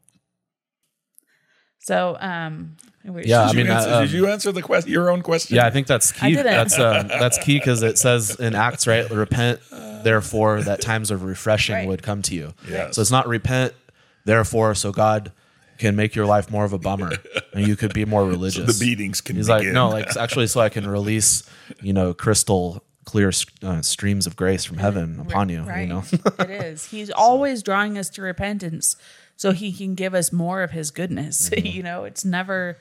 [1.83, 4.63] so um we- Yeah, I Did, mean, you, answer, uh, um, did you answer the
[4.63, 4.93] question?
[4.93, 5.57] Your own question?
[5.57, 6.35] Yeah, I think that's key.
[6.37, 9.11] That's um, that's key because it says in Acts, right?
[9.11, 9.59] Repent,
[10.05, 11.89] therefore, that times of refreshing Right.
[11.89, 12.55] would come to you.
[12.69, 12.95] Yes.
[12.95, 13.75] So it's not repent,
[14.25, 15.33] therefore, so God
[15.79, 17.11] can make your life more of a bummer
[17.55, 18.79] and you could be more religious.
[18.79, 19.65] the beatings can He's begin.
[19.67, 21.43] like, no, like actually, so I can release,
[21.81, 23.33] you know, crystal clear
[23.65, 25.63] uh, streams of grace from heaven upon you.
[25.63, 25.81] Right.
[25.83, 26.05] You know,
[26.39, 26.87] it is.
[26.87, 28.95] He's always drawing us to repentance
[29.37, 31.49] so he can give us more of his goodness.
[31.51, 31.67] Mm-hmm.
[31.67, 32.79] you know, it's never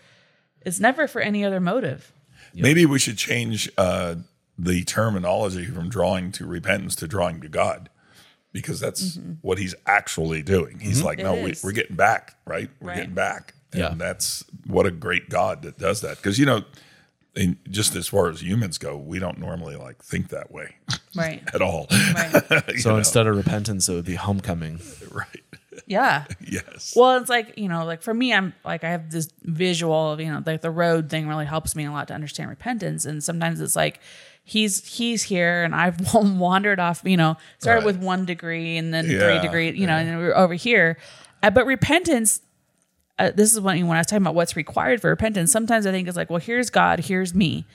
[0.62, 2.12] it's never for any other motive.
[2.54, 4.16] Maybe we should change uh,
[4.60, 7.90] the terminology from drawing to repentance to drawing to God,
[8.52, 10.80] because that's what he's actually doing.
[10.80, 11.50] He's like, no, we, Mm-hmm.
[11.52, 11.64] is.
[11.64, 12.70] we're getting back, right?
[12.82, 12.98] We're Right.
[12.98, 13.94] getting back, and Yeah.
[13.98, 16.18] that's what a great God that does that.
[16.18, 16.64] Because you know,
[17.36, 20.76] in, just as far as humans go, we don't normally like think that way
[21.16, 21.42] Right.
[21.54, 21.88] at all.
[21.90, 22.64] Right.
[22.80, 22.98] So know?
[22.98, 24.82] instead of repentance, it would be homecoming.
[25.12, 25.42] right?
[25.88, 26.26] Yeah.
[26.48, 26.94] Yes.
[26.96, 30.20] Well, it's like, you know, like for me, I'm like, I have this visual of,
[30.22, 33.06] you know, like the road thing really helps me a lot to understand repentance.
[33.06, 34.00] And sometimes it's like,
[34.44, 37.86] he's, he's here and I've wandered off, you know, started Right.
[37.94, 40.54] with one degree and then three Yeah, degree, you know, and then we we're over
[40.54, 40.98] here.
[41.44, 42.42] Uh, but repentance,
[43.20, 45.52] uh, this is when, when I was talking about what's required for repentance.
[45.52, 47.66] Sometimes I think it's like, well, here's God, here's me.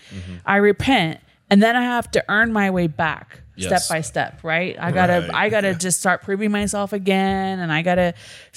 [0.45, 4.77] I repent and then I have to earn my way back step by step, right?
[4.79, 8.13] I gotta, Right, I gotta just start proving myself again, and I gotta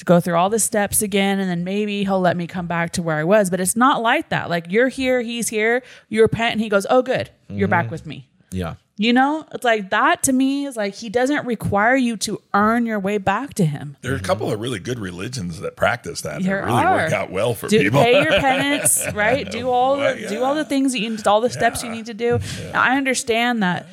[0.06, 3.02] go through all the steps again, and then maybe he'll let me come back to
[3.02, 3.49] where I was.
[3.49, 4.49] But it's not like that.
[4.49, 7.71] Like you're here, he's here, you repent, and he goes, "Oh, good, you're Mm-hmm.
[7.71, 8.75] back with me." Yeah.
[9.01, 12.85] You know, it's like that to me is like he doesn't require you to earn
[12.85, 13.95] your way back to him.
[14.01, 16.43] There are a couple of really good religions that practice that.
[16.43, 17.15] There that really work are.
[17.15, 18.01] out well for do people.
[18.01, 19.49] pay your penance, right?
[19.49, 22.07] Do all Well, the do all the things that you all the steps you need
[22.07, 22.39] to do.
[22.73, 23.88] Now, I understand that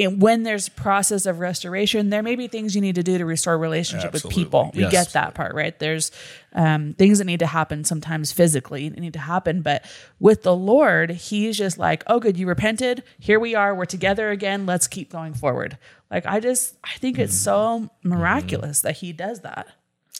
[0.00, 3.24] it, when there's process of restoration, there may be things you need to do to
[3.26, 4.70] restore relationship with people.
[4.74, 4.92] We Yes.
[4.92, 5.78] get that part, right?
[5.78, 6.10] There's
[6.54, 9.84] um, things that need to happen sometimes physically that need to happen, but
[10.18, 13.02] with the Lord, He's just like, oh, good, you repented.
[13.18, 13.74] Here we are.
[13.74, 14.64] We're together again.
[14.66, 15.76] Let's keep going forward.
[16.10, 19.66] Like I just, I think it's so miraculous that He does that.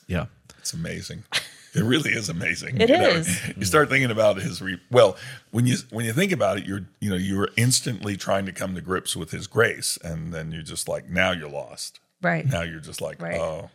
[0.06, 0.26] Yeah.
[0.58, 1.24] It's amazing.
[1.74, 2.80] It really is amazing.
[2.80, 3.22] It you know?
[3.56, 5.16] You start thinking about his re- well
[5.50, 8.74] when you when you think about it, you're you know you're instantly trying to come
[8.74, 12.00] to grips with his grace, and then you're just like now you're lost.
[12.22, 12.44] Right.
[12.46, 13.40] Now you're just like Right.
[13.40, 13.70] oh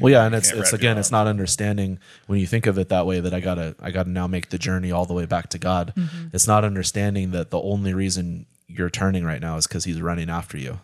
[0.00, 2.76] Well, yeah, and it's it's wrap your again, it's not understanding when you think of
[2.78, 5.24] it that way that I gotta I gotta now make the journey all the way
[5.26, 5.92] back to God.
[5.96, 6.28] Mm-hmm.
[6.32, 10.28] It's not understanding that the only reason you're turning right now is because He's running
[10.28, 10.80] after you.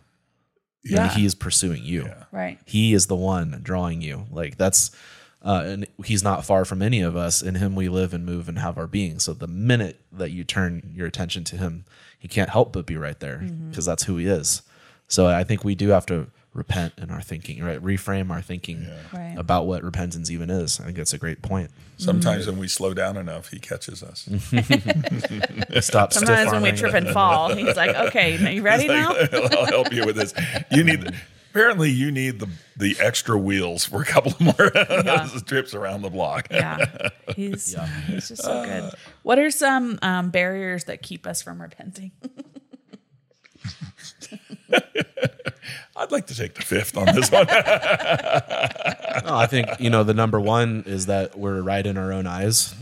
[0.84, 1.04] Yeah.
[1.04, 2.10] And He's pursuing you.
[2.30, 2.58] Right.
[2.64, 4.26] He is the one drawing you.
[4.30, 4.90] Like that's
[5.44, 7.42] uh, and he's not far from any of us.
[7.42, 9.18] In him we live and move and have our being.
[9.18, 11.84] So the minute that you turn your attention to him,
[12.18, 14.62] he can't help but be right there because that's who he is.
[15.08, 17.82] So I think we do have to repent in our thinking, right?
[17.82, 19.34] Reframe our thinking Right.
[19.36, 20.78] about what repentance even is.
[20.80, 21.70] I think that's a great point.
[21.98, 24.28] sometimes when we slow down enough, he catches us.
[25.80, 29.66] Stop Sometimes when we trip and fall, he's like, "Okay, are you ready now?" I'll
[29.66, 30.32] help you with this.
[30.70, 31.12] You need
[31.54, 34.52] apparently you need the the extra wheels for a couple more
[35.46, 36.48] trips around the block.
[36.50, 37.86] Yeah, he's yeah.
[37.86, 38.92] he's just so good.
[39.22, 42.10] What are some um, barriers that keep us from repenting?
[45.96, 47.46] I'd like to take the fifth on this one.
[47.46, 52.26] No, I think you know the number one is that we're right in our own
[52.26, 52.74] eyes.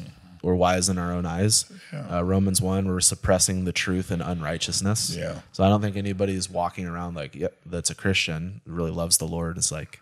[0.42, 1.70] We're wise in our own eyes.
[2.10, 5.16] Uh, Romans one, we're suppressing the truth and unrighteousness.
[5.16, 5.40] Yeah.
[5.52, 9.26] So I don't think anybody's walking around like, yep, that's a Christian, really loves the
[9.26, 9.56] Lord.
[9.56, 10.00] It's like,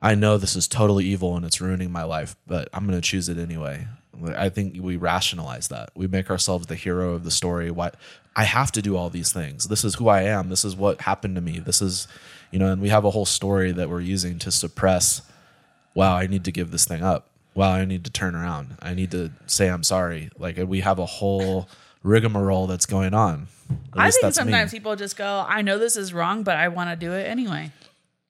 [0.00, 3.06] I know this is totally evil and it's ruining my life, but I'm going to
[3.06, 3.86] choose it anyway.
[4.36, 5.90] I think we rationalize that.
[5.94, 7.70] We make ourselves the hero of the story.
[7.70, 7.92] Why
[8.34, 9.68] I have to do all these things.
[9.68, 10.48] This is who I am.
[10.48, 11.58] This is what happened to me.
[11.58, 12.08] This is,
[12.50, 15.22] you know, and we have a whole story that we're using to suppress
[15.94, 17.28] wow, I need to give this thing up.
[17.54, 18.76] Wow, I need to turn around.
[18.80, 20.30] I need to say I'm sorry.
[20.38, 21.68] Like we have a whole
[22.02, 23.48] rigmarole that's going on.
[23.70, 24.42] At I think that's me.
[24.44, 27.26] sometimes people just go, "I know this is wrong, but I want to do it
[27.26, 27.70] anyway."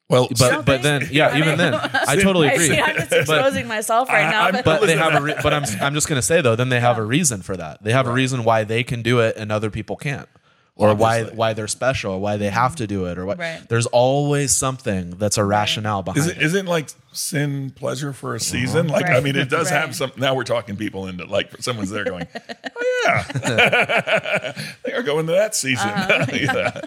[0.09, 2.69] Well, But but then yeah, even then, I totally I agree.
[2.69, 4.43] see, I'm just exposing myself right now.
[4.45, 5.23] I'm- but But they have a.
[5.23, 7.83] Re- but I'm I'm just gonna say though, then they have a reason for that.
[7.83, 10.29] They have a reason why they can do it and other people can't,
[10.75, 11.37] or why Obviously.
[11.37, 13.39] why they're special, or why they have to do it, or what.
[13.39, 13.61] Right.
[13.69, 16.43] There's always something that's a rationale behind Isn't, it.
[16.43, 18.89] isn't like sin pleasure for a season?
[18.89, 20.13] Like, I mean, it does have some.
[20.17, 22.27] Now we're talking people into like someone's there going,
[22.77, 24.53] oh yeah,
[24.85, 25.89] they are going to that season.
[25.89, 26.27] Uh-huh.
[26.33, 26.81] yeah.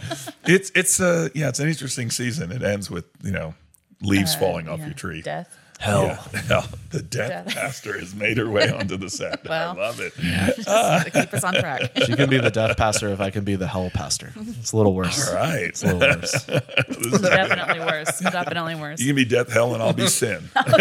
[0.45, 2.52] It's it's uh yeah, it's an interesting season.
[2.52, 3.54] It ends with you know
[4.02, 4.86] leaves falling off Uh, Yeah.
[4.88, 5.21] your tree.
[5.21, 5.58] Death.
[5.80, 6.04] Hell.
[6.06, 6.16] Yeah.
[6.48, 7.54] Hell, the death, Death.
[7.56, 9.44] pastor has made her way onto the set.
[9.48, 9.72] Well.
[9.72, 10.14] I love it.
[10.18, 11.92] Just to keep us on track.
[12.06, 14.32] She can be the death pastor if I can be the hell pastor.
[14.38, 15.28] It's a little worse.
[15.30, 15.64] All right.
[15.64, 16.46] It's a little worse.
[16.46, 18.20] Definitely worse.
[18.20, 19.02] Definitely worse.
[19.02, 20.50] you can be death, hell, and I'll be sin.
[20.56, 20.76] It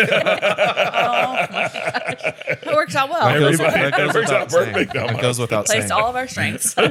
[2.66, 3.26] oh works out well.
[3.28, 5.06] That goes, Everybody- that goes it works without out perfect, saying.
[5.08, 5.92] That goes without Placed saying.
[5.92, 6.74] all of our strengths.
[6.74, 6.86] Hell.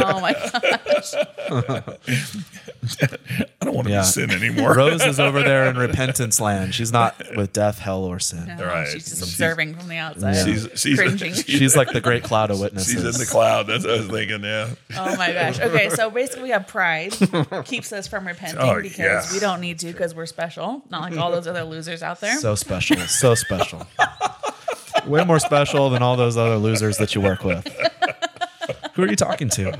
[0.00, 0.62] Oh my god.
[3.60, 4.00] I don't want to Yeah.
[4.00, 4.74] be sin anymore.
[4.74, 6.74] Rose is over there in repentance land.
[6.74, 8.46] She's not with death, hell, or sin.
[8.46, 8.86] No, Right.
[8.88, 10.44] She's just She's- observing from the outside.
[10.44, 11.32] She's she's Cringing.
[11.46, 12.92] She's like the great cloud of witnesses.
[12.94, 13.66] she's in the cloud.
[13.66, 14.42] That's what I was thinking.
[14.44, 14.68] Yeah.
[14.96, 15.58] Oh my gosh.
[15.68, 17.12] Okay, so basically we have pride
[17.64, 19.32] keeps us from repenting Oh, because yeah.
[19.32, 22.38] we don't need to because we're special, not like all those other losers out there.
[22.38, 22.96] So special.
[23.00, 23.86] So special.
[25.06, 27.66] Way more special than all those other losers that you work with.
[28.94, 29.78] Who are you talking to?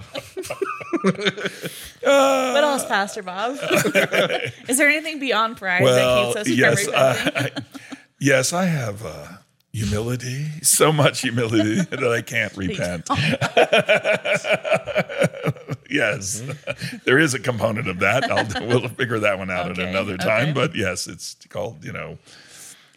[2.03, 3.59] what else, Pastor Bob?
[4.69, 7.65] Is there anything beyond pride Well, that keeps us yes, from uh, repenting?
[7.65, 7.87] I,
[8.19, 9.27] yes, I have uh,
[9.73, 13.09] humility, so much humility that I can't repent.
[15.91, 16.43] yes,
[17.05, 18.31] there is a component of that.
[18.31, 20.51] I'll, we'll figure that one out Okay, at another time.
[20.51, 20.53] okay.
[20.53, 22.19] But yes, it's called you know.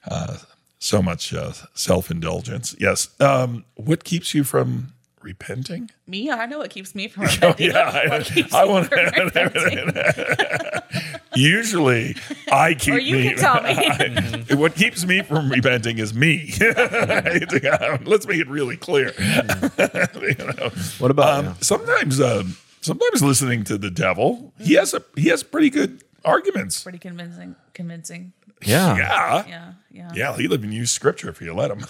[0.09, 0.37] Uh,
[0.79, 2.75] so much uh, self-indulgence.
[2.79, 3.09] Yes.
[3.21, 5.89] Um, what keeps you from repenting?
[6.07, 7.67] me, I know what keeps me from repenting.
[7.71, 10.81] Yeah, What keeps I me want from repenting?
[11.35, 12.15] Usually,
[12.51, 13.29] I keep Or you me.
[13.29, 14.55] can tell me.
[14.55, 16.53] what keeps me from repenting is me.
[16.59, 19.13] Let's make it really clear.
[19.17, 20.69] You know?
[20.99, 21.53] What about Um, you?
[21.61, 26.83] sometimes, um, sometimes listening to the devil, he has a he has pretty good arguments.
[26.83, 27.55] Pretty convincing.
[27.73, 28.33] Convincing.
[28.63, 28.97] Yeah.
[28.97, 29.73] Yeah, Yeah.
[29.93, 30.11] Yeah.
[30.15, 31.83] yeah, he'll even use scripture if you let him.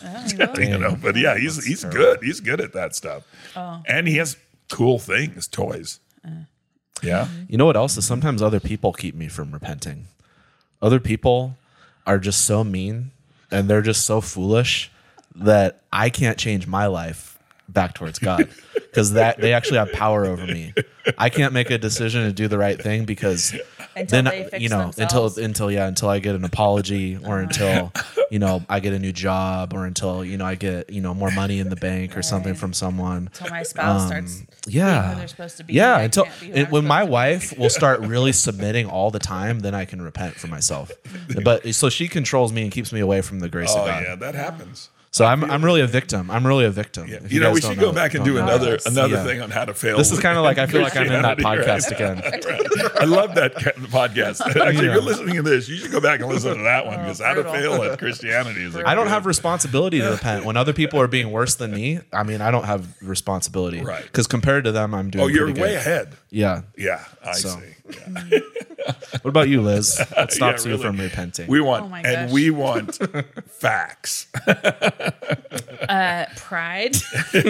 [0.56, 2.20] he you know, but yeah, he's he's good.
[2.24, 3.24] He's good at that stuff,
[3.56, 3.84] Oh.
[3.88, 4.38] and he has
[4.72, 6.00] cool things, toys.
[6.26, 6.46] Uh.
[7.04, 10.06] Yeah, You know what else is sometimes other people keep me from repenting.
[10.84, 11.58] Other people
[12.06, 13.10] are just so mean
[13.52, 14.92] and they're just so foolish
[15.36, 20.26] that I can't change my life back towards God because that they actually have power
[20.26, 20.74] over me.
[21.18, 23.56] I can't make a decision to do the right thing because
[23.95, 25.38] Until then they fix you know themselves.
[25.38, 27.91] until until yeah until I get an apology or until
[28.32, 31.13] you know I get a new job or until you know I get you know
[31.13, 35.12] more money in the bank or something from someone Until my spouse Um, starts yeah
[35.13, 35.73] who they're supposed to be.
[35.73, 37.12] yeah I until can't be who it, when my supposed be.
[37.13, 40.91] wife will start really submitting all the time then i can repent for myself
[41.43, 44.04] but so she controls me and keeps me away from the grace oh of god
[44.08, 44.89] yeah, that happens.
[45.12, 47.17] So i'm i'm really a victim i'm really a victim Yeah.
[47.24, 48.43] if You, know, we don't should go back and do know.
[48.43, 48.86] another Yes.
[48.86, 49.24] another Yeah.
[49.26, 49.97] thing on how to fail.
[49.97, 52.21] this is kind of like i feel like i'm in that Christianity, podcast again
[53.02, 54.41] I love that podcast.
[54.45, 56.95] Actually, if you're listening to this, you should go back and listen to that one
[57.00, 58.76] oh, because how to fail at Christianity is.
[58.76, 62.00] a i don't have responsibility to repent when other people are being worse than me
[62.13, 64.04] i mean i don't have responsibility Right.
[64.04, 65.76] because compared to them i'm doing Oh, you're way good.
[65.76, 66.13] ahead.
[66.30, 67.50] yeah Yeah, I So.
[67.50, 67.76] see.
[67.91, 68.39] Yeah.
[69.21, 70.84] what about you liz what stops you really.
[70.84, 72.99] from repenting We want Oh my and we want
[73.49, 74.27] facts.
[75.89, 76.95] Uh, pride,
[77.34, 77.41] we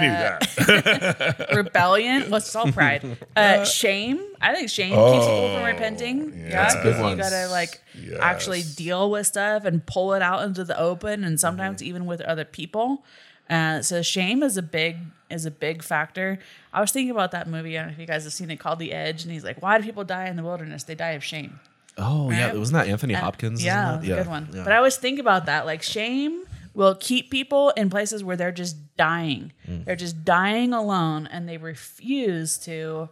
[0.00, 1.48] knew that.
[1.54, 2.22] rebellion.
[2.30, 3.18] Well, it's all pride.
[3.36, 4.20] Uh, shame.
[4.40, 6.32] I think shame keeps people from repenting.
[6.38, 8.18] Yeah, That's good because you gotta like Yes.
[8.20, 12.20] actually deal with stuff and pull it out into the open, and sometimes even with
[12.22, 13.04] other people.
[13.50, 14.96] Uh, so shame is a big
[15.30, 16.38] is a big factor.
[16.72, 17.76] I was thinking about that movie.
[17.78, 19.60] I don't know if you guys have seen it called The Edge, and he's like,
[19.62, 20.84] "Why do people die in the wilderness?
[20.84, 21.60] They die of shame."
[22.00, 24.14] oh yeah it wasn't that anthony hopkins Yeah, isn't it was that?
[24.14, 24.48] a good one.
[24.52, 24.62] yeah.
[24.62, 25.66] But I always think about that.
[25.66, 29.50] Like shame will keep people in places where they're just dying.
[29.68, 29.84] Mm.
[29.84, 33.08] They're just dying alone, and they refuse to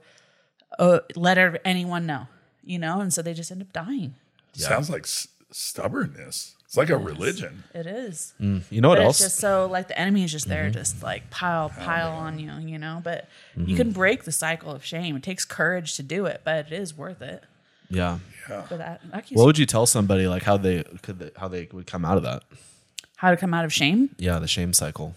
[0.78, 2.28] uh, let anyone know.
[2.64, 4.14] You know, and so they just end up dying.
[4.52, 6.55] Sounds like s- stubbornness.
[6.66, 7.62] It's like a religion.
[7.74, 8.34] It is.
[8.38, 10.50] you know what But else it's just so like the enemy is just Mm-hmm.
[10.54, 13.00] there, just like pile, pile on you, you know.
[13.02, 13.70] But Mm-hmm.
[13.70, 15.16] you can break the cycle of shame.
[15.16, 17.44] It takes courage to do it, but it is worth it.
[17.88, 21.48] yeah But that, that What would you tell somebody like how they could they, how
[21.48, 22.42] they would come out of that?
[23.16, 24.10] how to come out of shame.
[24.18, 25.14] Yeah, the shame cycle.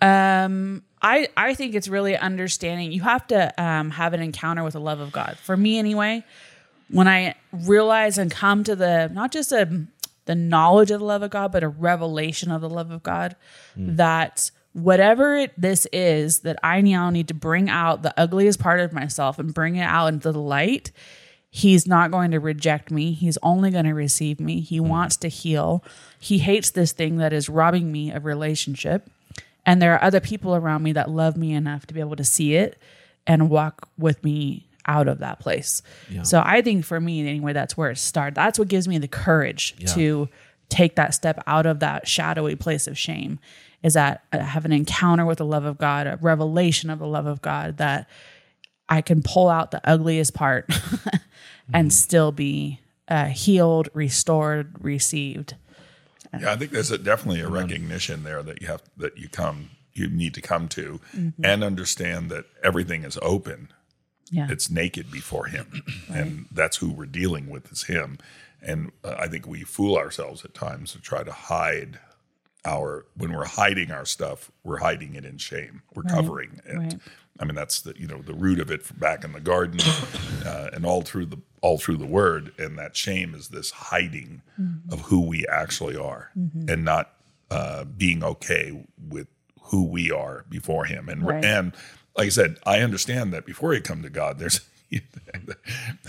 [0.00, 2.92] Um, I I think it's really understanding.
[2.92, 5.36] You have to um, have an encounter with the love of God.
[5.42, 6.24] For me, anyway,
[6.88, 9.86] when I realize and come to the not just a
[10.26, 13.36] the knowledge of the love of God, but a revelation of the love of God,
[13.76, 18.80] that whatever it, this is that I now need to bring out the ugliest part
[18.80, 20.90] of myself and bring it out into the light,
[21.48, 23.12] he's not going to reject me.
[23.12, 24.60] He's only going to receive me.
[24.60, 24.88] He hmm.
[24.88, 25.84] wants to heal.
[26.18, 29.08] He hates this thing that is robbing me of relationship.
[29.64, 32.24] And there are other people around me that love me enough to be able to
[32.24, 32.76] see it
[33.26, 35.82] and walk with me out of that place.
[36.22, 38.34] So I think for me, anyway, that's where it started.
[38.34, 40.28] That's what gives me the courage to
[40.68, 43.38] take that step out of that shadowy place of shame
[43.82, 47.06] is that I have an encounter with the love of God, a revelation of the
[47.06, 48.08] love of God that
[48.88, 50.72] I can pull out the ugliest part
[51.72, 55.54] and still be uh, healed, restored, received.
[56.40, 59.70] Yeah, I think there's a, definitely a recognition there that you have that you come
[59.92, 61.00] you need to come to
[61.42, 63.68] and understand that everything is open.
[64.30, 64.46] Yeah.
[64.50, 65.82] It's naked before him.
[66.08, 68.18] And that's who we're dealing with is him.
[68.62, 71.98] And uh, I think we fool ourselves at times to try to hide
[72.64, 75.82] our when we're hiding our stuff, we're hiding it in shame.
[75.94, 76.76] We're covering it.
[76.76, 76.94] right.
[77.40, 79.80] I mean, that's the you know the root of it back in the garden,
[80.46, 82.52] uh, and all through the all through the word.
[82.58, 84.40] And that shame is this hiding
[84.90, 86.30] of who we actually are,
[86.68, 87.12] and not
[87.50, 89.26] uh, being okay with
[89.64, 91.08] who we are before Him.
[91.08, 91.44] And Right.
[91.44, 91.74] and
[92.16, 94.60] like I said, I understand that before you come to God, there's.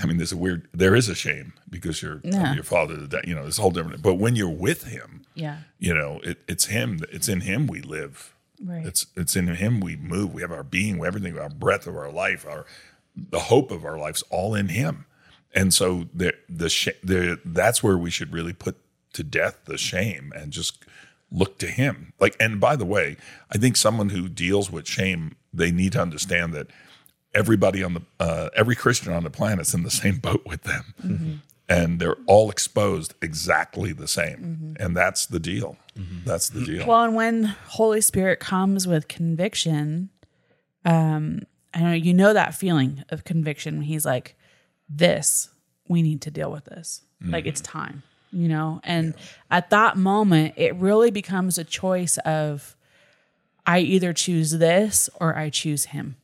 [0.01, 0.67] I mean, there's a weird.
[0.73, 2.53] There is a shame because your Yeah.
[2.53, 4.01] your father, that you know, it's a whole different.
[4.01, 5.59] But when you're with Him, Yeah.
[5.79, 6.99] you know, it, it's Him.
[7.11, 8.33] It's in Him we live.
[8.63, 8.85] Right.
[8.85, 10.33] It's it's in Him we move.
[10.33, 12.65] We have our being, everything, our breath of our life, our
[13.15, 15.05] the hope of our lives, all in Him.
[15.53, 18.77] And so the the, sh- the that's where we should really put
[19.13, 20.83] to death the shame and just
[21.31, 22.13] look to Him.
[22.19, 23.17] Like, and by the way,
[23.49, 26.67] I think someone who deals with shame, they need to understand that
[27.33, 31.41] everybody on the uh, every Christian on the planet's in the same boat with them.
[31.67, 34.75] And they're all exposed exactly the same.
[34.79, 35.77] And that's the deal.
[36.23, 36.85] That's the deal.
[36.85, 40.09] Well, and when Holy Spirit comes with conviction,
[40.85, 41.41] um,
[41.73, 44.35] I know you know that feeling of conviction when he's like,
[44.87, 45.49] This,
[45.87, 47.01] we need to deal with this.
[47.21, 48.79] Like it's time, you know?
[48.83, 49.15] And
[49.49, 52.75] at that moment, it really becomes a choice of
[53.65, 56.17] I either choose this or I choose him.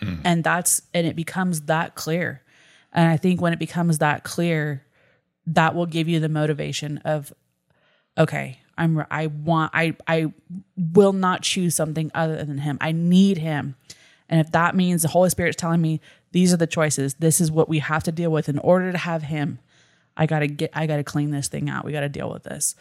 [0.00, 0.16] Hmm.
[0.24, 2.42] And that's and it becomes that clear.
[2.92, 4.86] And I think when it becomes that clear,
[5.46, 7.32] that will give you the motivation of
[8.18, 10.32] okay i'm i want i i
[10.76, 12.78] will not choose something other than him.
[12.80, 13.76] I need him.
[14.28, 16.00] And if that means the holy spirit's telling me
[16.32, 18.98] these are the choices this is what we have to deal with in order to
[18.98, 19.60] have him
[20.16, 21.84] i gotta get i gotta clean this thing out.
[21.84, 22.74] We gotta deal with this.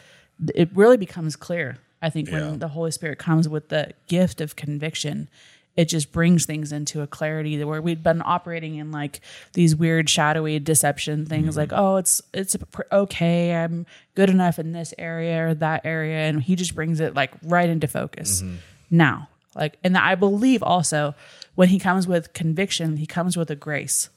[0.54, 2.50] It really becomes clear i think Yeah.
[2.50, 5.30] when the holy spirit comes with the gift of conviction
[5.76, 9.20] it just brings things into a clarity where we've been operating in like
[9.54, 11.60] these weird shadowy deception things mm-hmm.
[11.60, 12.56] like oh it's it's
[12.92, 13.86] okay i'm
[14.16, 17.70] good enough in this area or that area and he just brings it like right
[17.70, 18.42] into focus.
[18.42, 18.56] Mm-hmm.
[18.92, 21.16] Now like and i believe also
[21.56, 24.10] when he comes with conviction he comes with a grace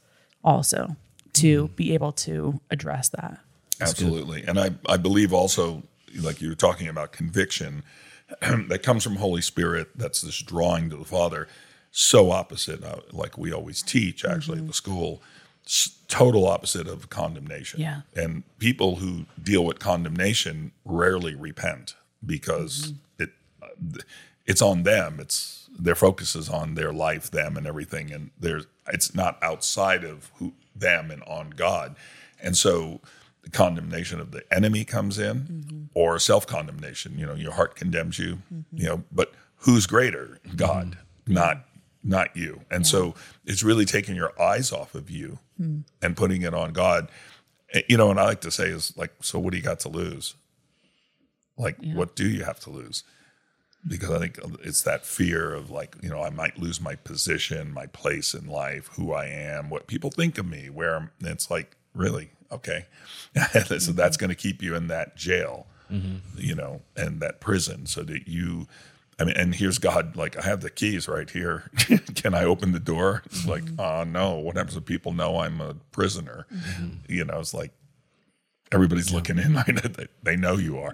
[0.45, 0.97] also
[1.35, 1.75] to mm-hmm.
[1.75, 3.41] be able to address that.
[3.81, 4.45] Absolutely.
[4.45, 5.85] And I, I believe also,
[6.19, 7.83] like you were talking about conviction,
[8.41, 11.49] that comes from Holy Spirit, that's this drawing to the Father,
[11.91, 15.23] so opposite, uh, like we always teach actually at the school,
[15.65, 17.81] s- total opposite of condemnation.
[17.81, 18.03] Yeah.
[18.15, 21.95] And people who deal with condemnation rarely repent
[22.25, 23.31] because it
[23.63, 23.69] uh,
[24.47, 25.19] it's on them.
[25.21, 30.05] It's their focus is on their life, them, and everything, and there's it's not outside
[30.05, 31.97] of who them and on God,
[32.43, 33.01] and so
[33.43, 35.85] the condemnation of the enemy comes in, mm-hmm.
[35.95, 37.19] or self condemnation.
[37.19, 38.43] You know, your heart condemns you.
[38.53, 38.77] Mm-hmm.
[38.77, 40.39] You know, but who's greater?
[40.45, 40.57] Mm-hmm.
[40.57, 41.65] God, not
[42.03, 42.63] not you.
[42.71, 43.15] And so
[43.45, 45.81] it's really taking your eyes off of you hmm.
[46.01, 47.11] and putting it on God.
[47.73, 49.81] Eh, You know, and I like to say is like, so what do you got
[49.81, 50.35] to lose?
[51.57, 53.03] Like, what do you have to lose?
[53.87, 57.73] Because I think it's that fear of like, you know, I might lose my position,
[57.73, 61.51] my place in life, who I am, what people think of me, where I'm, it's
[61.51, 62.31] like, really?
[62.51, 62.87] Okay.
[63.79, 66.17] so that's going to keep you in that jail, mm-hmm.
[66.37, 68.67] you know, and that prison so that you,
[69.21, 71.71] I mean, and here's God, like, I have the keys right here.
[72.15, 73.23] Can I open the door?
[73.27, 74.37] It's like, oh, no.
[74.39, 76.47] What happens if people know I'm a prisoner?
[76.55, 77.13] Mm-hmm.
[77.13, 77.73] You know, it's like,
[78.73, 79.55] everybody's looking in.
[79.59, 79.83] Right?
[79.83, 80.93] They, they know you are,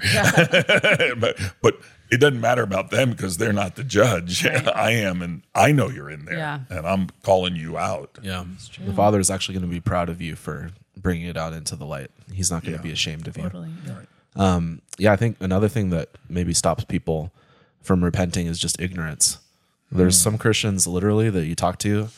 [1.18, 1.78] but but
[2.10, 4.46] it doesn't matter about them because they're not the judge.
[4.46, 6.60] I am, and I know you're in there, Yeah.
[6.70, 8.18] and I'm calling you out.
[8.22, 8.44] Yeah.
[8.80, 11.76] The Father is actually going to be proud of you for bringing it out into
[11.76, 12.10] the light.
[12.32, 13.44] He's not going to be ashamed of you.
[13.44, 13.70] totally.
[14.36, 17.32] Um, yeah, I think another thing that maybe stops people
[17.82, 19.38] from repenting is just ignorance.
[19.92, 20.30] There's hmm.
[20.30, 22.08] some Christians literally that you talk to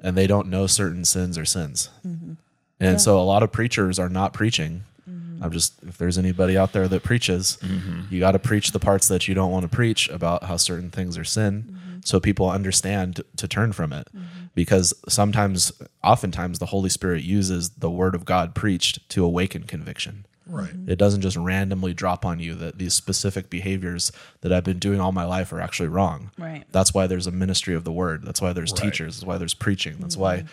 [0.00, 1.88] and they don't know certain sins are sins.
[2.06, 2.34] Mm-hmm.
[2.78, 4.82] And so a lot of preachers are not preaching.
[5.08, 5.42] Mm-hmm.
[5.42, 8.02] I'm just if there's anybody out there that preaches, mm-hmm.
[8.10, 10.90] you got to preach the parts that you don't want to preach about how certain
[10.90, 14.08] things are sin, so people understand to turn from it.
[14.54, 15.72] Because sometimes,
[16.04, 20.26] oftentimes, the Holy Spirit uses the Word of God preached to awaken conviction.
[20.46, 20.70] Right.
[20.86, 25.00] It doesn't just randomly drop on you that these specific behaviors that I've been doing
[25.00, 26.30] all my life are actually wrong.
[26.38, 26.64] Right.
[26.70, 28.24] That's why there's a ministry of the word.
[28.24, 29.16] That's why there's teachers.
[29.16, 29.96] That's why there's preaching.
[29.98, 30.44] That's why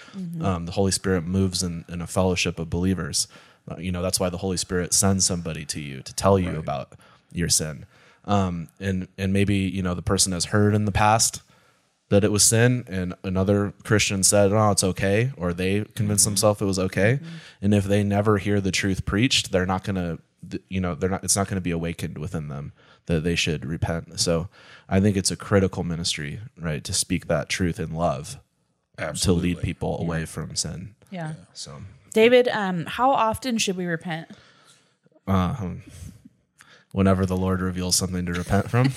[0.42, 3.28] um, the Holy Spirit moves in, in a fellowship of believers.
[3.70, 6.58] Uh, you know, that's why the Holy Spirit sends somebody to you to tell you
[6.58, 6.94] about
[7.34, 7.86] your sin.
[8.26, 11.42] Um, and and maybe you know the person has heard in the past
[12.10, 16.62] that it was sin and another christian said oh it's okay or they convinced themselves
[16.62, 17.20] it was okay.
[17.62, 21.10] And if they never hear the truth preached they're not going to you know they're
[21.10, 22.74] not it's not going to be awakened within them
[23.08, 24.20] that they should repent.
[24.20, 24.50] So
[24.88, 28.40] i think it's a critical ministry right to speak that truth in love
[29.00, 29.54] Absolutely.
[29.54, 30.96] to lead people away from sin.
[31.10, 31.34] Yeah.
[31.54, 31.82] so.
[32.14, 34.30] David, um, how often should we repent?
[36.92, 38.92] Whenever the lord reveals something to repent from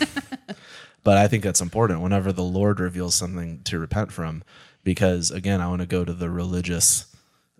[1.05, 4.43] but i think that's important whenever the lord reveals something to repent from
[4.83, 7.07] because again i want to go to the religious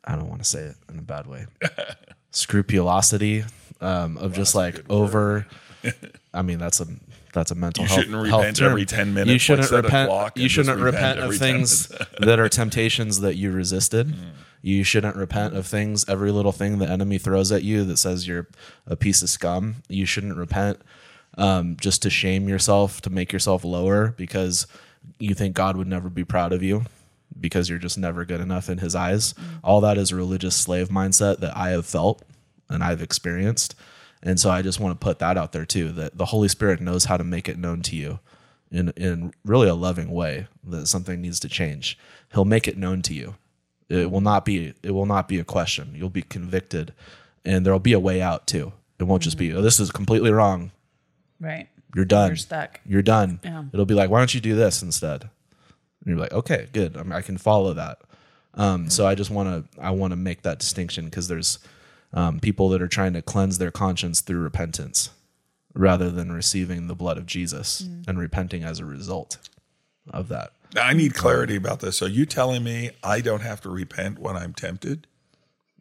[0.05, 1.47] i don't want to say it in a bad way
[2.31, 3.45] scrupulosity
[3.81, 5.47] um, of just like over
[6.35, 6.87] i mean that's a
[7.33, 8.71] that's a mental You health, shouldn't health repent term.
[8.71, 10.37] every 10 minutes, You shouldn't repent.
[10.37, 11.89] You shouldn't repent repent of things
[12.21, 14.15] that are temptations that you resisted.
[14.65, 18.27] You shouldn't repent of things, every little thing the enemy throws at you that says
[18.27, 18.49] you're
[18.87, 19.83] a piece of scum.
[19.91, 20.81] You shouldn't repent
[21.37, 24.67] um, just to shame yourself, to make yourself lower because
[25.19, 26.87] you think God would never be proud of you
[27.39, 29.35] because you're just never good enough in his eyes.
[29.63, 32.23] All that is a religious slave mindset that I have felt
[32.71, 33.75] and I've experienced.
[34.23, 36.81] And so I just want to put that out there too that the Holy Spirit
[36.81, 38.19] knows how to make it known to you
[38.71, 41.99] in in really a loving way that something needs to change.
[42.33, 43.35] He'll make it known to you.
[43.95, 45.93] It will not be it will not be a question.
[45.95, 46.93] You'll be convicted
[47.45, 48.73] and there'll be a way out too.
[48.99, 50.71] It won't just be oh, this is completely wrong.
[51.41, 51.69] Right.
[51.95, 52.31] You're done.
[52.31, 52.81] You're stuck.
[52.87, 53.41] You're done.
[53.45, 53.65] Yeah.
[53.73, 55.23] It'll be like, why don't you do this instead?
[55.23, 55.31] And
[56.07, 56.97] you're like, okay, good.
[56.97, 58.01] I, mean, I can follow that.
[58.55, 61.59] Um, so I just want to I want to make that distinction because there's
[62.13, 65.11] um, people that are trying to cleanse their conscience through repentance
[65.75, 69.39] rather than receiving the blood of Jesus and repenting as a result
[70.11, 70.53] of that.
[70.75, 71.97] Now, I need clarity about this.
[71.97, 75.07] So you telling me I don't have to repent when I'm tempted?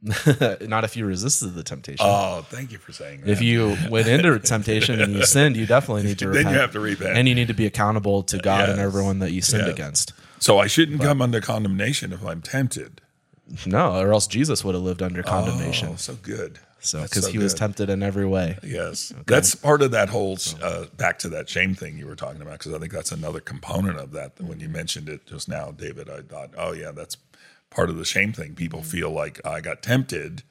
[0.61, 2.05] Not if you resisted the temptation.
[2.07, 3.29] Oh, thank you for saying that.
[3.29, 6.53] if you went into temptation and you sinned, you definitely need to Then repent.
[6.55, 7.17] you have to repent.
[7.17, 9.73] And you need to be accountable to God and everyone that you sinned Yes.
[9.73, 10.13] against.
[10.39, 12.99] so I shouldn't come under condemnation if I'm tempted.
[13.65, 15.89] No, or else Jesus would have lived under oh, condemnation.
[15.93, 16.59] Oh, so good.
[16.84, 18.59] So because he was tempted in every way.
[18.61, 22.41] Yes, that's part of that whole uh, back to that shame thing you were talking
[22.41, 24.39] about because I think that's another component of that.
[24.41, 27.15] When you mentioned it just now, David, I thought, oh yeah, that's
[27.69, 28.53] part of the shame thing.
[28.53, 30.43] People feel like I got tempted,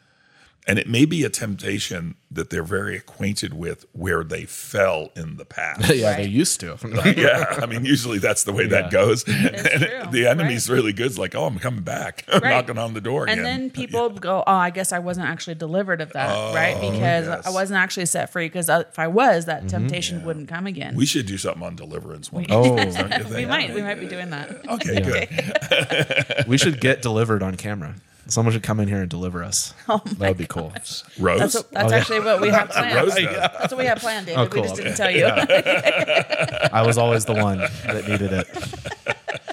[0.67, 5.37] and it may be a temptation that they're very acquainted with where they fell in
[5.37, 5.93] the past.
[5.95, 6.79] yeah, they used to.
[7.17, 9.25] yeah, I mean, usually that's the way that goes.
[9.43, 11.07] And true, the enemy's really good.
[11.07, 14.45] It's like, oh, I'm coming back, I'm knocking on the door And then people go,
[14.47, 16.75] "Oh, I guess I wasn't actually delivered of that, oh, right?
[16.81, 17.47] Because yes.
[17.47, 18.47] I wasn't actually set free.
[18.47, 19.69] Because uh, if I was, that mm-hmm.
[19.69, 22.55] temptation wouldn't come again." we should do something on deliverance one day.
[22.55, 24.69] Oh, don't you We might, we might be doing that.
[24.69, 26.47] Okay, good.
[26.47, 27.97] we should get delivered on camera.
[28.29, 29.75] Someone should come in here and deliver us.
[29.89, 30.73] Oh that would be cool.
[31.18, 31.41] Rose.
[31.41, 32.95] That's, what, that's oh, actually what we have planned.
[32.95, 33.25] Rose does.
[33.25, 34.41] That's what we have planned, David.
[34.41, 34.62] Oh, cool.
[34.62, 35.27] We just didn't tell you.
[35.27, 38.47] I was always the one that needed it.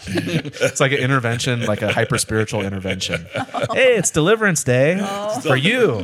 [0.61, 3.25] it's like an intervention, like a hyper spiritual intervention.
[3.73, 5.39] Hey, it's Deliverance Day oh.
[5.41, 6.01] for you.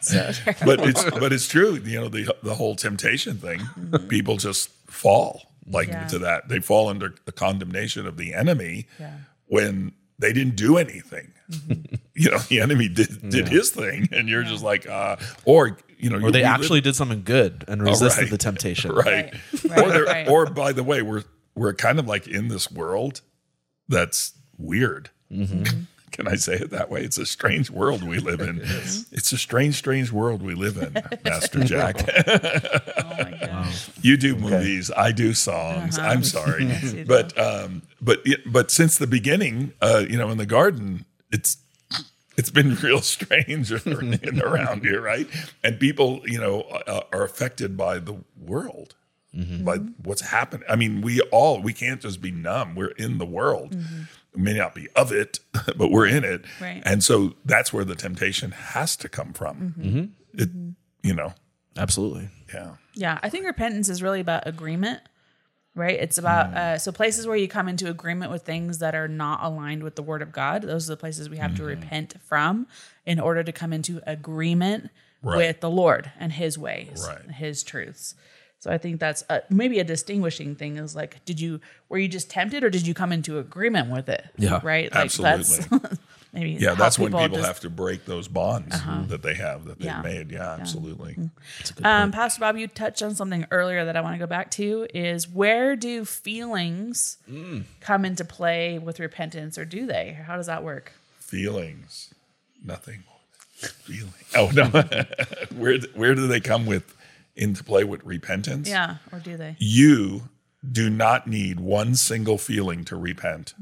[0.00, 0.32] so
[0.64, 1.80] but it's but it's true.
[1.84, 3.60] You know the the whole temptation thing.
[3.60, 4.08] Mm-hmm.
[4.08, 6.06] People just fall like Yeah.
[6.08, 6.48] to that.
[6.48, 9.12] They fall under the condemnation of the enemy Yeah.
[9.46, 11.32] when they didn't do anything.
[11.50, 11.94] Mm-hmm.
[12.14, 16.10] you know, the enemy did did his thing, and you're just like, uh, or you
[16.10, 18.30] know, Or they actually did something good and oh, resisted right.
[18.30, 18.90] the temptation.
[18.94, 19.32] right,
[19.68, 20.28] Right, or right.
[20.28, 21.22] or by the way, we're
[21.54, 23.20] we're kind of like in this world
[23.88, 25.10] that's weird.
[25.30, 25.62] Mm-hmm.
[25.62, 25.80] Mm-hmm.
[26.16, 27.02] Can I say it that way?
[27.02, 28.60] It's a strange world we live in.
[29.12, 30.94] it's a strange, strange world we live in,
[31.24, 31.96] Master Jack.
[32.26, 33.72] Oh my God.
[34.00, 35.98] You do movies, I do songs.
[35.98, 36.72] I'm sorry, Uh-huh.
[36.72, 37.04] Yes, you do.
[37.04, 41.58] but um, but but since the beginning, uh, you know, in the garden, it's
[42.38, 45.26] it's been real strange around here, right?
[45.64, 48.94] And people, you know, uh, are affected by the world,
[49.36, 49.64] Mm-hmm.
[49.64, 50.64] by what's happening.
[50.66, 52.74] I mean, we all we can't just be numb.
[52.74, 53.74] We're in the world.
[53.74, 53.82] We
[54.36, 55.40] may not be of it,
[55.76, 56.64] but we're in it, Mm-hmm.
[56.64, 56.82] Right.
[56.84, 59.74] and so that's where the temptation has to come from.
[59.78, 60.04] Mm-hmm.
[60.42, 60.50] It,
[61.02, 61.34] you know,
[61.76, 62.30] Absolutely.
[62.52, 62.76] yeah.
[62.94, 65.00] Yeah, I think repentance is really about agreement
[65.74, 66.00] right?
[66.00, 69.40] It's about uh, so places where you come into agreement with things that are not
[69.44, 70.62] aligned with the Word of God.
[70.62, 72.66] Those are the places we have to repent from
[73.04, 74.88] in order to come into agreement
[75.22, 75.36] Right.
[75.36, 77.20] with the Lord and His ways, Right.
[77.22, 78.14] and His truths.
[78.66, 82.08] So I think that's a, maybe a distinguishing thing is like, did you were you
[82.08, 84.26] just tempted or did you come into agreement with it?
[84.36, 84.92] Yeah, right.
[84.92, 85.70] Like that's
[86.32, 87.46] maybe Yeah, that's when people just- Uh-huh.
[87.46, 88.74] have to break those bonds
[89.06, 90.02] that they have that they've Yeah.
[90.02, 90.32] made.
[90.32, 91.16] Yeah, absolutely.
[91.84, 94.88] Um, Pastor Bob, you touched on something earlier that I want to go back to
[94.92, 97.66] is where do feelings Mm.
[97.78, 100.18] come into play with repentance or do they?
[100.26, 100.90] How does that work?
[101.20, 102.12] Feelings,
[102.64, 103.04] nothing
[103.58, 104.12] feeling.
[104.34, 104.64] Oh no,
[105.56, 106.95] where where do they come with
[107.36, 108.68] into play with repentance?
[108.68, 109.56] Yeah, or do they?
[109.58, 110.28] you
[110.72, 113.54] do not need one single feeling to repent.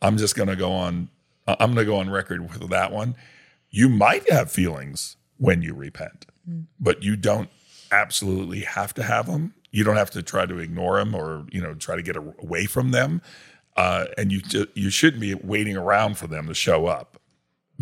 [0.00, 1.08] I'm just going to go on.
[1.46, 3.16] I'm going to go on record with that one.
[3.70, 6.26] You might have feelings when you repent,
[6.78, 7.48] but you don't
[7.90, 9.54] absolutely have to have them.
[9.72, 12.66] You don't have to try to ignore them or you know try to get away
[12.66, 13.20] from them.
[13.76, 17.20] Uh, and you ju- you shouldn't be waiting around for them to show up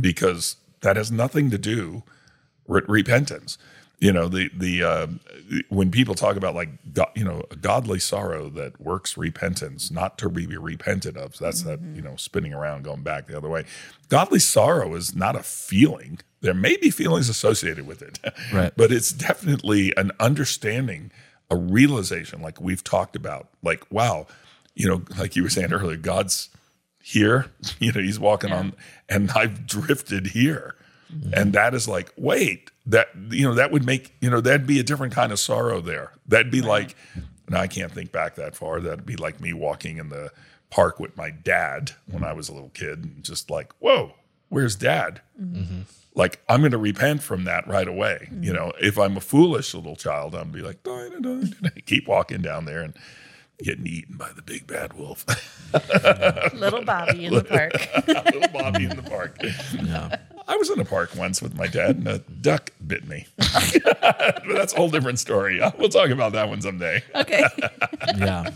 [0.00, 2.03] because that has nothing to do
[2.66, 3.59] with repentance.
[4.03, 5.07] You know the the uh,
[5.68, 10.18] when people talk about like go, you know a godly sorrow that works repentance, not
[10.18, 11.36] to be repented of.
[11.36, 13.64] So that's that you know spinning around, going back the other way.
[14.09, 16.18] Godly sorrow is not a feeling.
[16.40, 18.18] There may be feelings associated with it,
[18.53, 18.72] Right.
[18.76, 21.12] But it's definitely an understanding,
[21.48, 23.50] a realization, like we've talked about.
[23.62, 24.26] Like wow,
[24.74, 26.48] you know, like you were saying earlier, God's
[27.00, 27.53] here.
[27.78, 28.72] You know, he's walking on,
[29.09, 30.74] and I've drifted here.
[31.15, 31.35] Mm-hmm.
[31.35, 34.81] And that is like, wait, that, you know, that would make, you know, that'd be
[34.81, 36.13] a different kind of sorrow there.
[36.27, 36.97] That'd be like,
[37.47, 38.81] and I can't think back that far.
[38.81, 40.31] That'd be like me walking in the
[40.71, 44.15] park with my dad when I was a little kid, and just like, whoa,
[44.49, 45.21] where's dad?
[45.41, 45.83] Mm-hmm.
[46.15, 48.29] Like, I'm going to repent from that right away.
[48.41, 48.85] You know, mm-hmm.
[48.87, 50.79] if I'm a foolish little child, I'm be like,
[51.87, 52.95] keep walking down there and
[53.63, 55.25] getting eaten by the big bad wolf.
[56.55, 57.73] Little Bobby in the park.
[58.27, 59.39] little Bobby in the park.
[60.49, 63.26] I was in a park once with my dad, and a duck bit me.
[63.36, 65.61] but that's a whole different story.
[65.78, 67.03] We'll talk about that one someday.
[67.14, 67.45] Okay.
[68.16, 68.51] Yeah.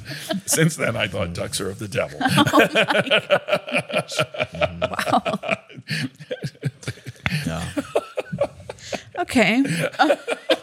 [0.45, 2.19] Since then, I thought ducks are of the devil.
[7.47, 7.65] Yeah.
[9.19, 9.63] Okay.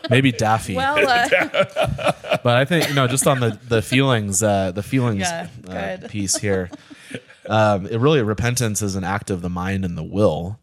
[0.09, 0.75] Maybe Daffy.
[0.75, 2.11] Well, uh,
[2.43, 6.07] but I think you know, just on the the feelings, uh, the feelings Yeah, uh,
[6.07, 6.69] piece here.
[7.47, 10.59] Um, it really repentance is an act of the mind and the will.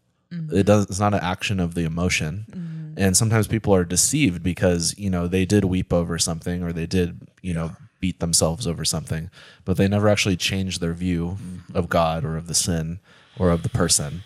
[0.51, 0.59] Mm-hmm.
[0.59, 0.85] It does.
[0.85, 2.93] It's not an action of the emotion.
[2.97, 6.85] And sometimes people are deceived because you know they did weep over something or they
[6.85, 9.29] did you know beat themselves over something,
[9.63, 11.77] but they never actually changed their view Mm-hmm.
[11.77, 12.99] of God or of the sin
[13.39, 14.23] or of the person.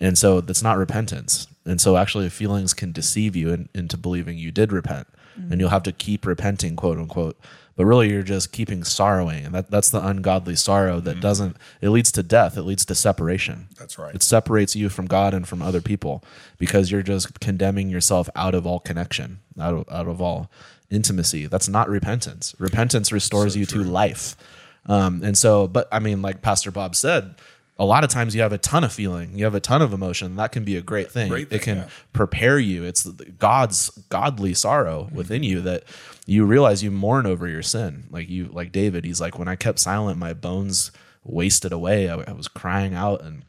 [0.00, 1.46] And so that's not repentance.
[1.64, 5.06] And so actually feelings can deceive you in, into believing you did repent.
[5.50, 7.38] And you'll have to keep repenting, quote unquote.
[7.76, 9.46] But really you're just keeping sorrowing.
[9.46, 12.56] And that, that's the ungodly sorrow that doesn't it leads to death.
[12.56, 13.68] It leads to separation.
[13.78, 14.14] That's right.
[14.14, 16.22] It separates you from God and from other people
[16.58, 20.50] because you're just condemning yourself out of all connection, out of, out of all
[20.90, 21.46] intimacy.
[21.46, 22.54] That's not repentance.
[22.58, 24.36] Repentance restores you to life.
[24.86, 27.34] Um, and so, but I mean, like Pastor Bob said,
[27.80, 29.94] a lot of times you have a ton of feeling, you have a ton of
[29.94, 30.36] emotion.
[30.36, 31.30] That can be a great thing.
[31.30, 31.88] Great it can yeah.
[32.12, 32.84] prepare you.
[32.84, 35.84] It's God's godly sorrow within you that
[36.30, 38.04] you realize you mourn over your sin.
[38.08, 40.92] Like you, like David, he's like, when I kept silent, my bones
[41.24, 42.08] wasted away.
[42.08, 43.42] I, I was crying out and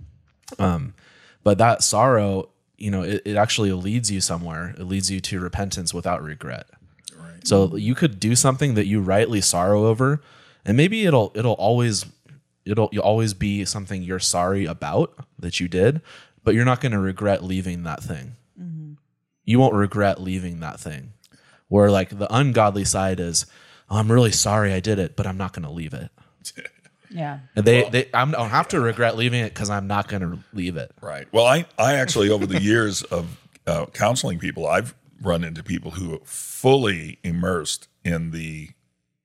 [0.57, 0.95] um,
[1.43, 4.73] but that sorrow, you know, it, it actually leads you somewhere.
[4.79, 6.67] It leads you to repentance without regret.
[7.15, 7.47] Right.
[7.47, 10.21] So you could do something that you rightly sorrow over,
[10.65, 12.05] and maybe it'll it'll always
[12.65, 16.01] it'll you'll always be something you're sorry about that you did,
[16.43, 18.35] but you're not going to regret leaving that thing.
[19.45, 21.13] You won't regret leaving that thing.
[21.71, 23.45] Where like the ungodly side is,
[23.89, 26.09] oh, I'm really sorry I did it, but I'm not going to leave it.
[27.09, 27.39] yeah.
[27.55, 30.21] And they, they I'm, I don't have to regret leaving it because I'm not going
[30.21, 30.91] to leave it.
[31.01, 31.29] Right.
[31.31, 35.91] Well, I, I actually, over the years of uh, counseling people, I've run into people
[35.91, 38.71] who are fully immersed in the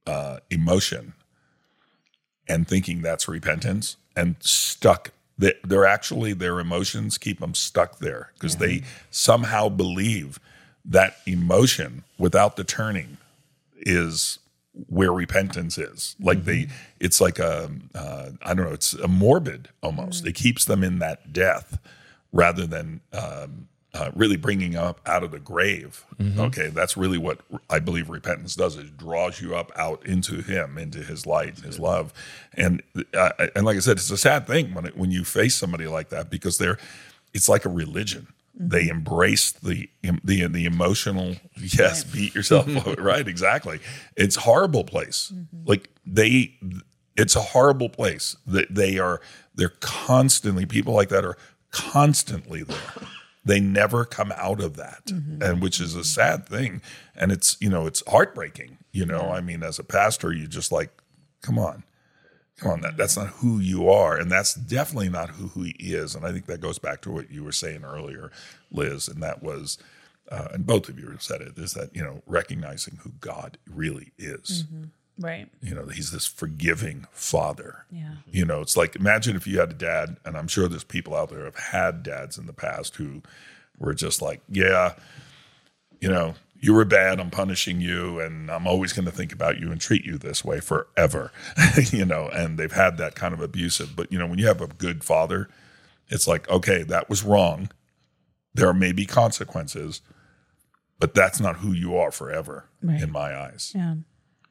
[0.07, 1.14] uh, emotion
[2.47, 5.11] and thinking that's repentance and stuck.
[5.36, 10.38] They, they're actually, their emotions keep them stuck there because they somehow believe
[10.89, 13.16] that emotion without the turning
[13.78, 14.39] is
[14.89, 16.16] where repentance is.
[16.20, 16.68] Like they,
[17.01, 20.26] it's like a, uh, I don't know, it's a morbid almost.
[20.26, 21.78] It keeps them in that death
[22.32, 26.05] rather than um, uh, really bringing up out of the grave.
[26.39, 28.76] Okay, that's really what I believe repentance does.
[28.76, 32.12] It draws you up out into Him, into His light, His love,
[32.53, 32.82] and
[33.14, 35.87] uh, and like I said, it's a sad thing when it, when you face somebody
[35.87, 36.78] like that because they're,
[37.32, 38.26] it's like a religion.
[38.59, 38.98] They mm-hmm.
[38.98, 41.36] embrace the the the emotional.
[41.57, 42.66] Yes, beat yourself.
[42.98, 43.80] right, exactly.
[44.16, 45.32] It's horrible place.
[45.66, 46.54] Like they,
[47.16, 48.36] it's a horrible place.
[48.40, 48.57] Mm-hmm.
[48.57, 49.20] That they are.
[49.54, 50.64] They're constantly.
[50.64, 51.36] People like that are
[51.70, 52.78] constantly there.
[53.44, 55.42] They never come out of that, mm-hmm.
[55.42, 56.80] and which is a sad thing.
[57.14, 58.78] And it's you know it's heartbreaking.
[58.92, 60.90] You know, I mean, as a pastor, you just like,
[61.42, 61.84] come on,
[62.59, 65.74] come on that that's not who you are and that's definitely not who, who he
[65.78, 68.30] is and i think that goes back to what you were saying earlier
[68.70, 69.78] liz and that was
[70.30, 73.59] uh, and both of you have said it is that you know recognizing who god
[73.72, 74.64] really is
[75.18, 75.48] Right.
[75.62, 78.16] you know he's this forgiving father Yeah.
[78.30, 81.14] you know it's like imagine if you had a dad and i'm sure there's people
[81.14, 83.22] out there who have had dads in the past who
[83.78, 84.92] were just like yeah
[86.00, 89.59] you know you were bad i'm punishing you and i'm always going to think about
[89.59, 91.30] you and treat you this way forever
[91.90, 94.61] you know and they've had that kind of abusive but you know when you have
[94.61, 95.48] a good father
[96.09, 97.70] it's like okay that was wrong
[98.54, 100.00] there may be consequences
[100.98, 103.02] but that's not who you are forever Right.
[103.02, 103.96] in my eyes Yeah.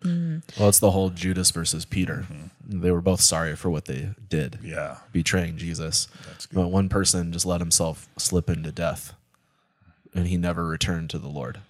[0.03, 0.43] Mm.
[0.59, 2.27] Well, it's the whole Judas versus Peter.
[2.29, 2.81] Mm-hmm.
[2.81, 6.07] They were both sorry for what they did, yeah betraying Jesus.
[6.53, 9.13] But one person just let himself slip into death,
[10.13, 11.61] and he never returned to the Lord.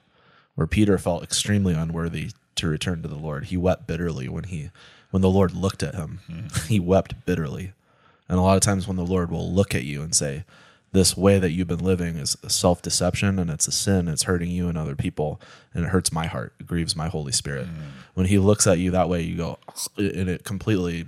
[0.56, 4.72] Where Peter felt extremely unworthy to return to the Lord, he wept bitterly when he
[5.12, 6.20] when the Lord looked at him.
[6.28, 6.48] Hmm.
[6.68, 7.74] He wept bitterly.
[8.28, 10.46] And a lot of times when the Lord will look at you and say,
[10.96, 14.08] this way that you've been living is self deception and it's a sin.
[14.08, 15.42] It's hurting you and other people,
[15.74, 16.54] and it hurts my heart.
[16.58, 17.68] It grieves my Holy Spirit.
[17.68, 17.82] Hmm.
[18.14, 19.60] When He looks at you that way, you go,
[19.98, 21.06] and it completely,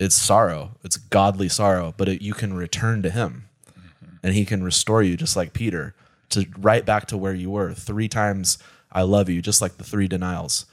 [0.00, 0.72] it's sorrow.
[0.82, 4.16] It's godly sorrow, but it, you can return to Him, hmm.
[4.24, 5.94] and He can restore you, just like Peter,
[6.34, 7.72] to right back to where you were.
[7.72, 8.58] Three times
[8.92, 10.66] I love you, just like the three denials.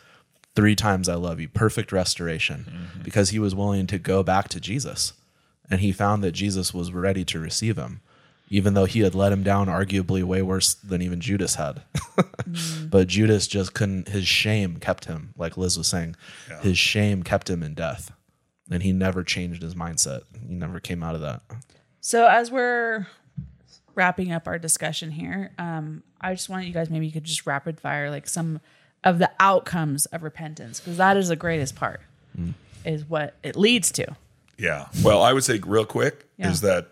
[0.56, 1.48] Three times I love you.
[1.48, 3.04] Perfect restoration, mm-hmm.
[3.04, 5.14] because He was willing to go back to Jesus
[5.72, 8.02] and he found that Jesus was ready to receive him,
[8.50, 11.82] even though he had let him down arguably way worse than even Judas had.
[12.42, 12.90] Mm.
[12.90, 16.16] But Judas just couldn't, his shame kept him, like Liz was saying,
[16.62, 18.12] his shame kept him in death.
[18.70, 20.24] And he never changed his mindset.
[20.46, 21.42] He never came out of that.
[22.02, 23.08] So as we're
[23.96, 27.46] wrapping up our discussion here, um, I just want you guys maybe you could just
[27.46, 28.60] rapid fire like some
[29.04, 32.02] of the outcomes of repentance because that is the greatest part.
[32.86, 34.16] Is what it leads to.
[34.58, 34.88] Yeah.
[35.04, 36.50] Well, I would say real quick Yeah.
[36.50, 36.88] is that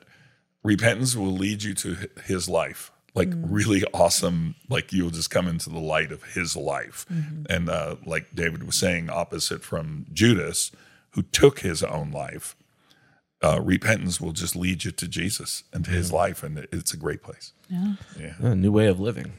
[0.64, 2.91] repentance will lead you to his life.
[3.16, 7.06] Like really awesome, like you'll just come into the light of his life.
[7.50, 10.72] And uh, like David was saying, opposite from Judas,
[11.12, 12.56] who took his own life,
[13.42, 16.44] uh, repentance will just lead you to Jesus and to his life.
[16.44, 17.54] And it's a great place.
[17.70, 17.94] Yeah.
[18.20, 18.34] Yeah.
[18.40, 19.34] A new way of living.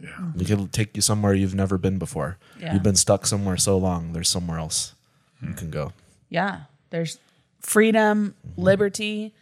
[0.00, 0.32] Yeah.
[0.38, 2.38] It can take you somewhere you've never been before.
[2.58, 2.74] Yeah.
[2.74, 4.94] You've been stuck somewhere so long, there's somewhere else
[5.42, 5.54] you hmm.
[5.54, 5.92] can go.
[6.28, 6.62] Yeah.
[6.90, 7.18] There's
[7.60, 8.62] freedom, hmm.
[8.62, 9.34] liberty,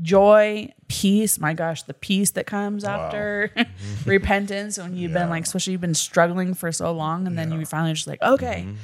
[0.00, 1.38] joy, peace.
[1.38, 3.50] My gosh, the peace that comes after
[4.06, 5.30] repentance when you've been Yeah.
[5.30, 8.64] like, especially you've been struggling for so long, and then you finally just like, okay.
[8.66, 8.76] Mm-hmm.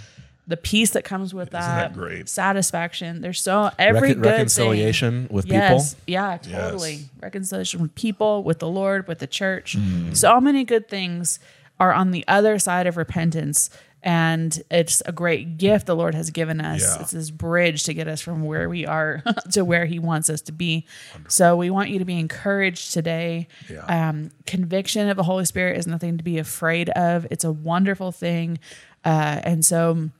[0.46, 2.28] The peace that comes with that, that great?
[2.28, 3.22] satisfaction.
[3.22, 5.94] There's so every Recon- good thing- reconciliation with Yes.
[5.94, 6.02] people.
[6.06, 6.92] Yeah, totally.
[6.94, 7.04] Yes.
[7.22, 9.76] Reconciliation with people, with the Lord, with the church.
[9.78, 10.12] Mm-hmm.
[10.12, 11.38] So many good things
[11.80, 13.70] are on the other side of repentance.
[14.06, 16.82] And it's a great gift the Lord has given us.
[16.82, 17.00] Yeah.
[17.00, 19.22] It's this bridge to get us from where we are
[19.52, 20.84] to where He wants us to be.
[21.28, 23.48] So we want you to be encouraged today.
[23.70, 23.78] Yeah.
[24.10, 28.12] Um, conviction of the Holy Spirit is nothing to be afraid of, it's a wonderful
[28.12, 28.58] thing.
[29.06, 30.10] Uh, and so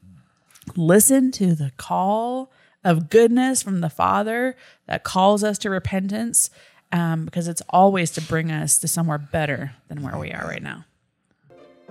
[0.76, 2.50] listen to the call
[2.82, 4.56] of goodness from the Father
[4.86, 6.50] that calls us to repentance
[6.92, 10.62] um, because it's always to bring us to somewhere better than where we are right
[10.62, 10.84] now.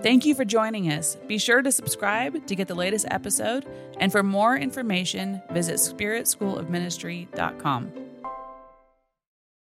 [0.00, 1.16] Thank you for joining us.
[1.28, 3.64] Be sure to subscribe to get the latest episode.
[3.98, 7.92] And for more information, visit spiritschoolofministry.com.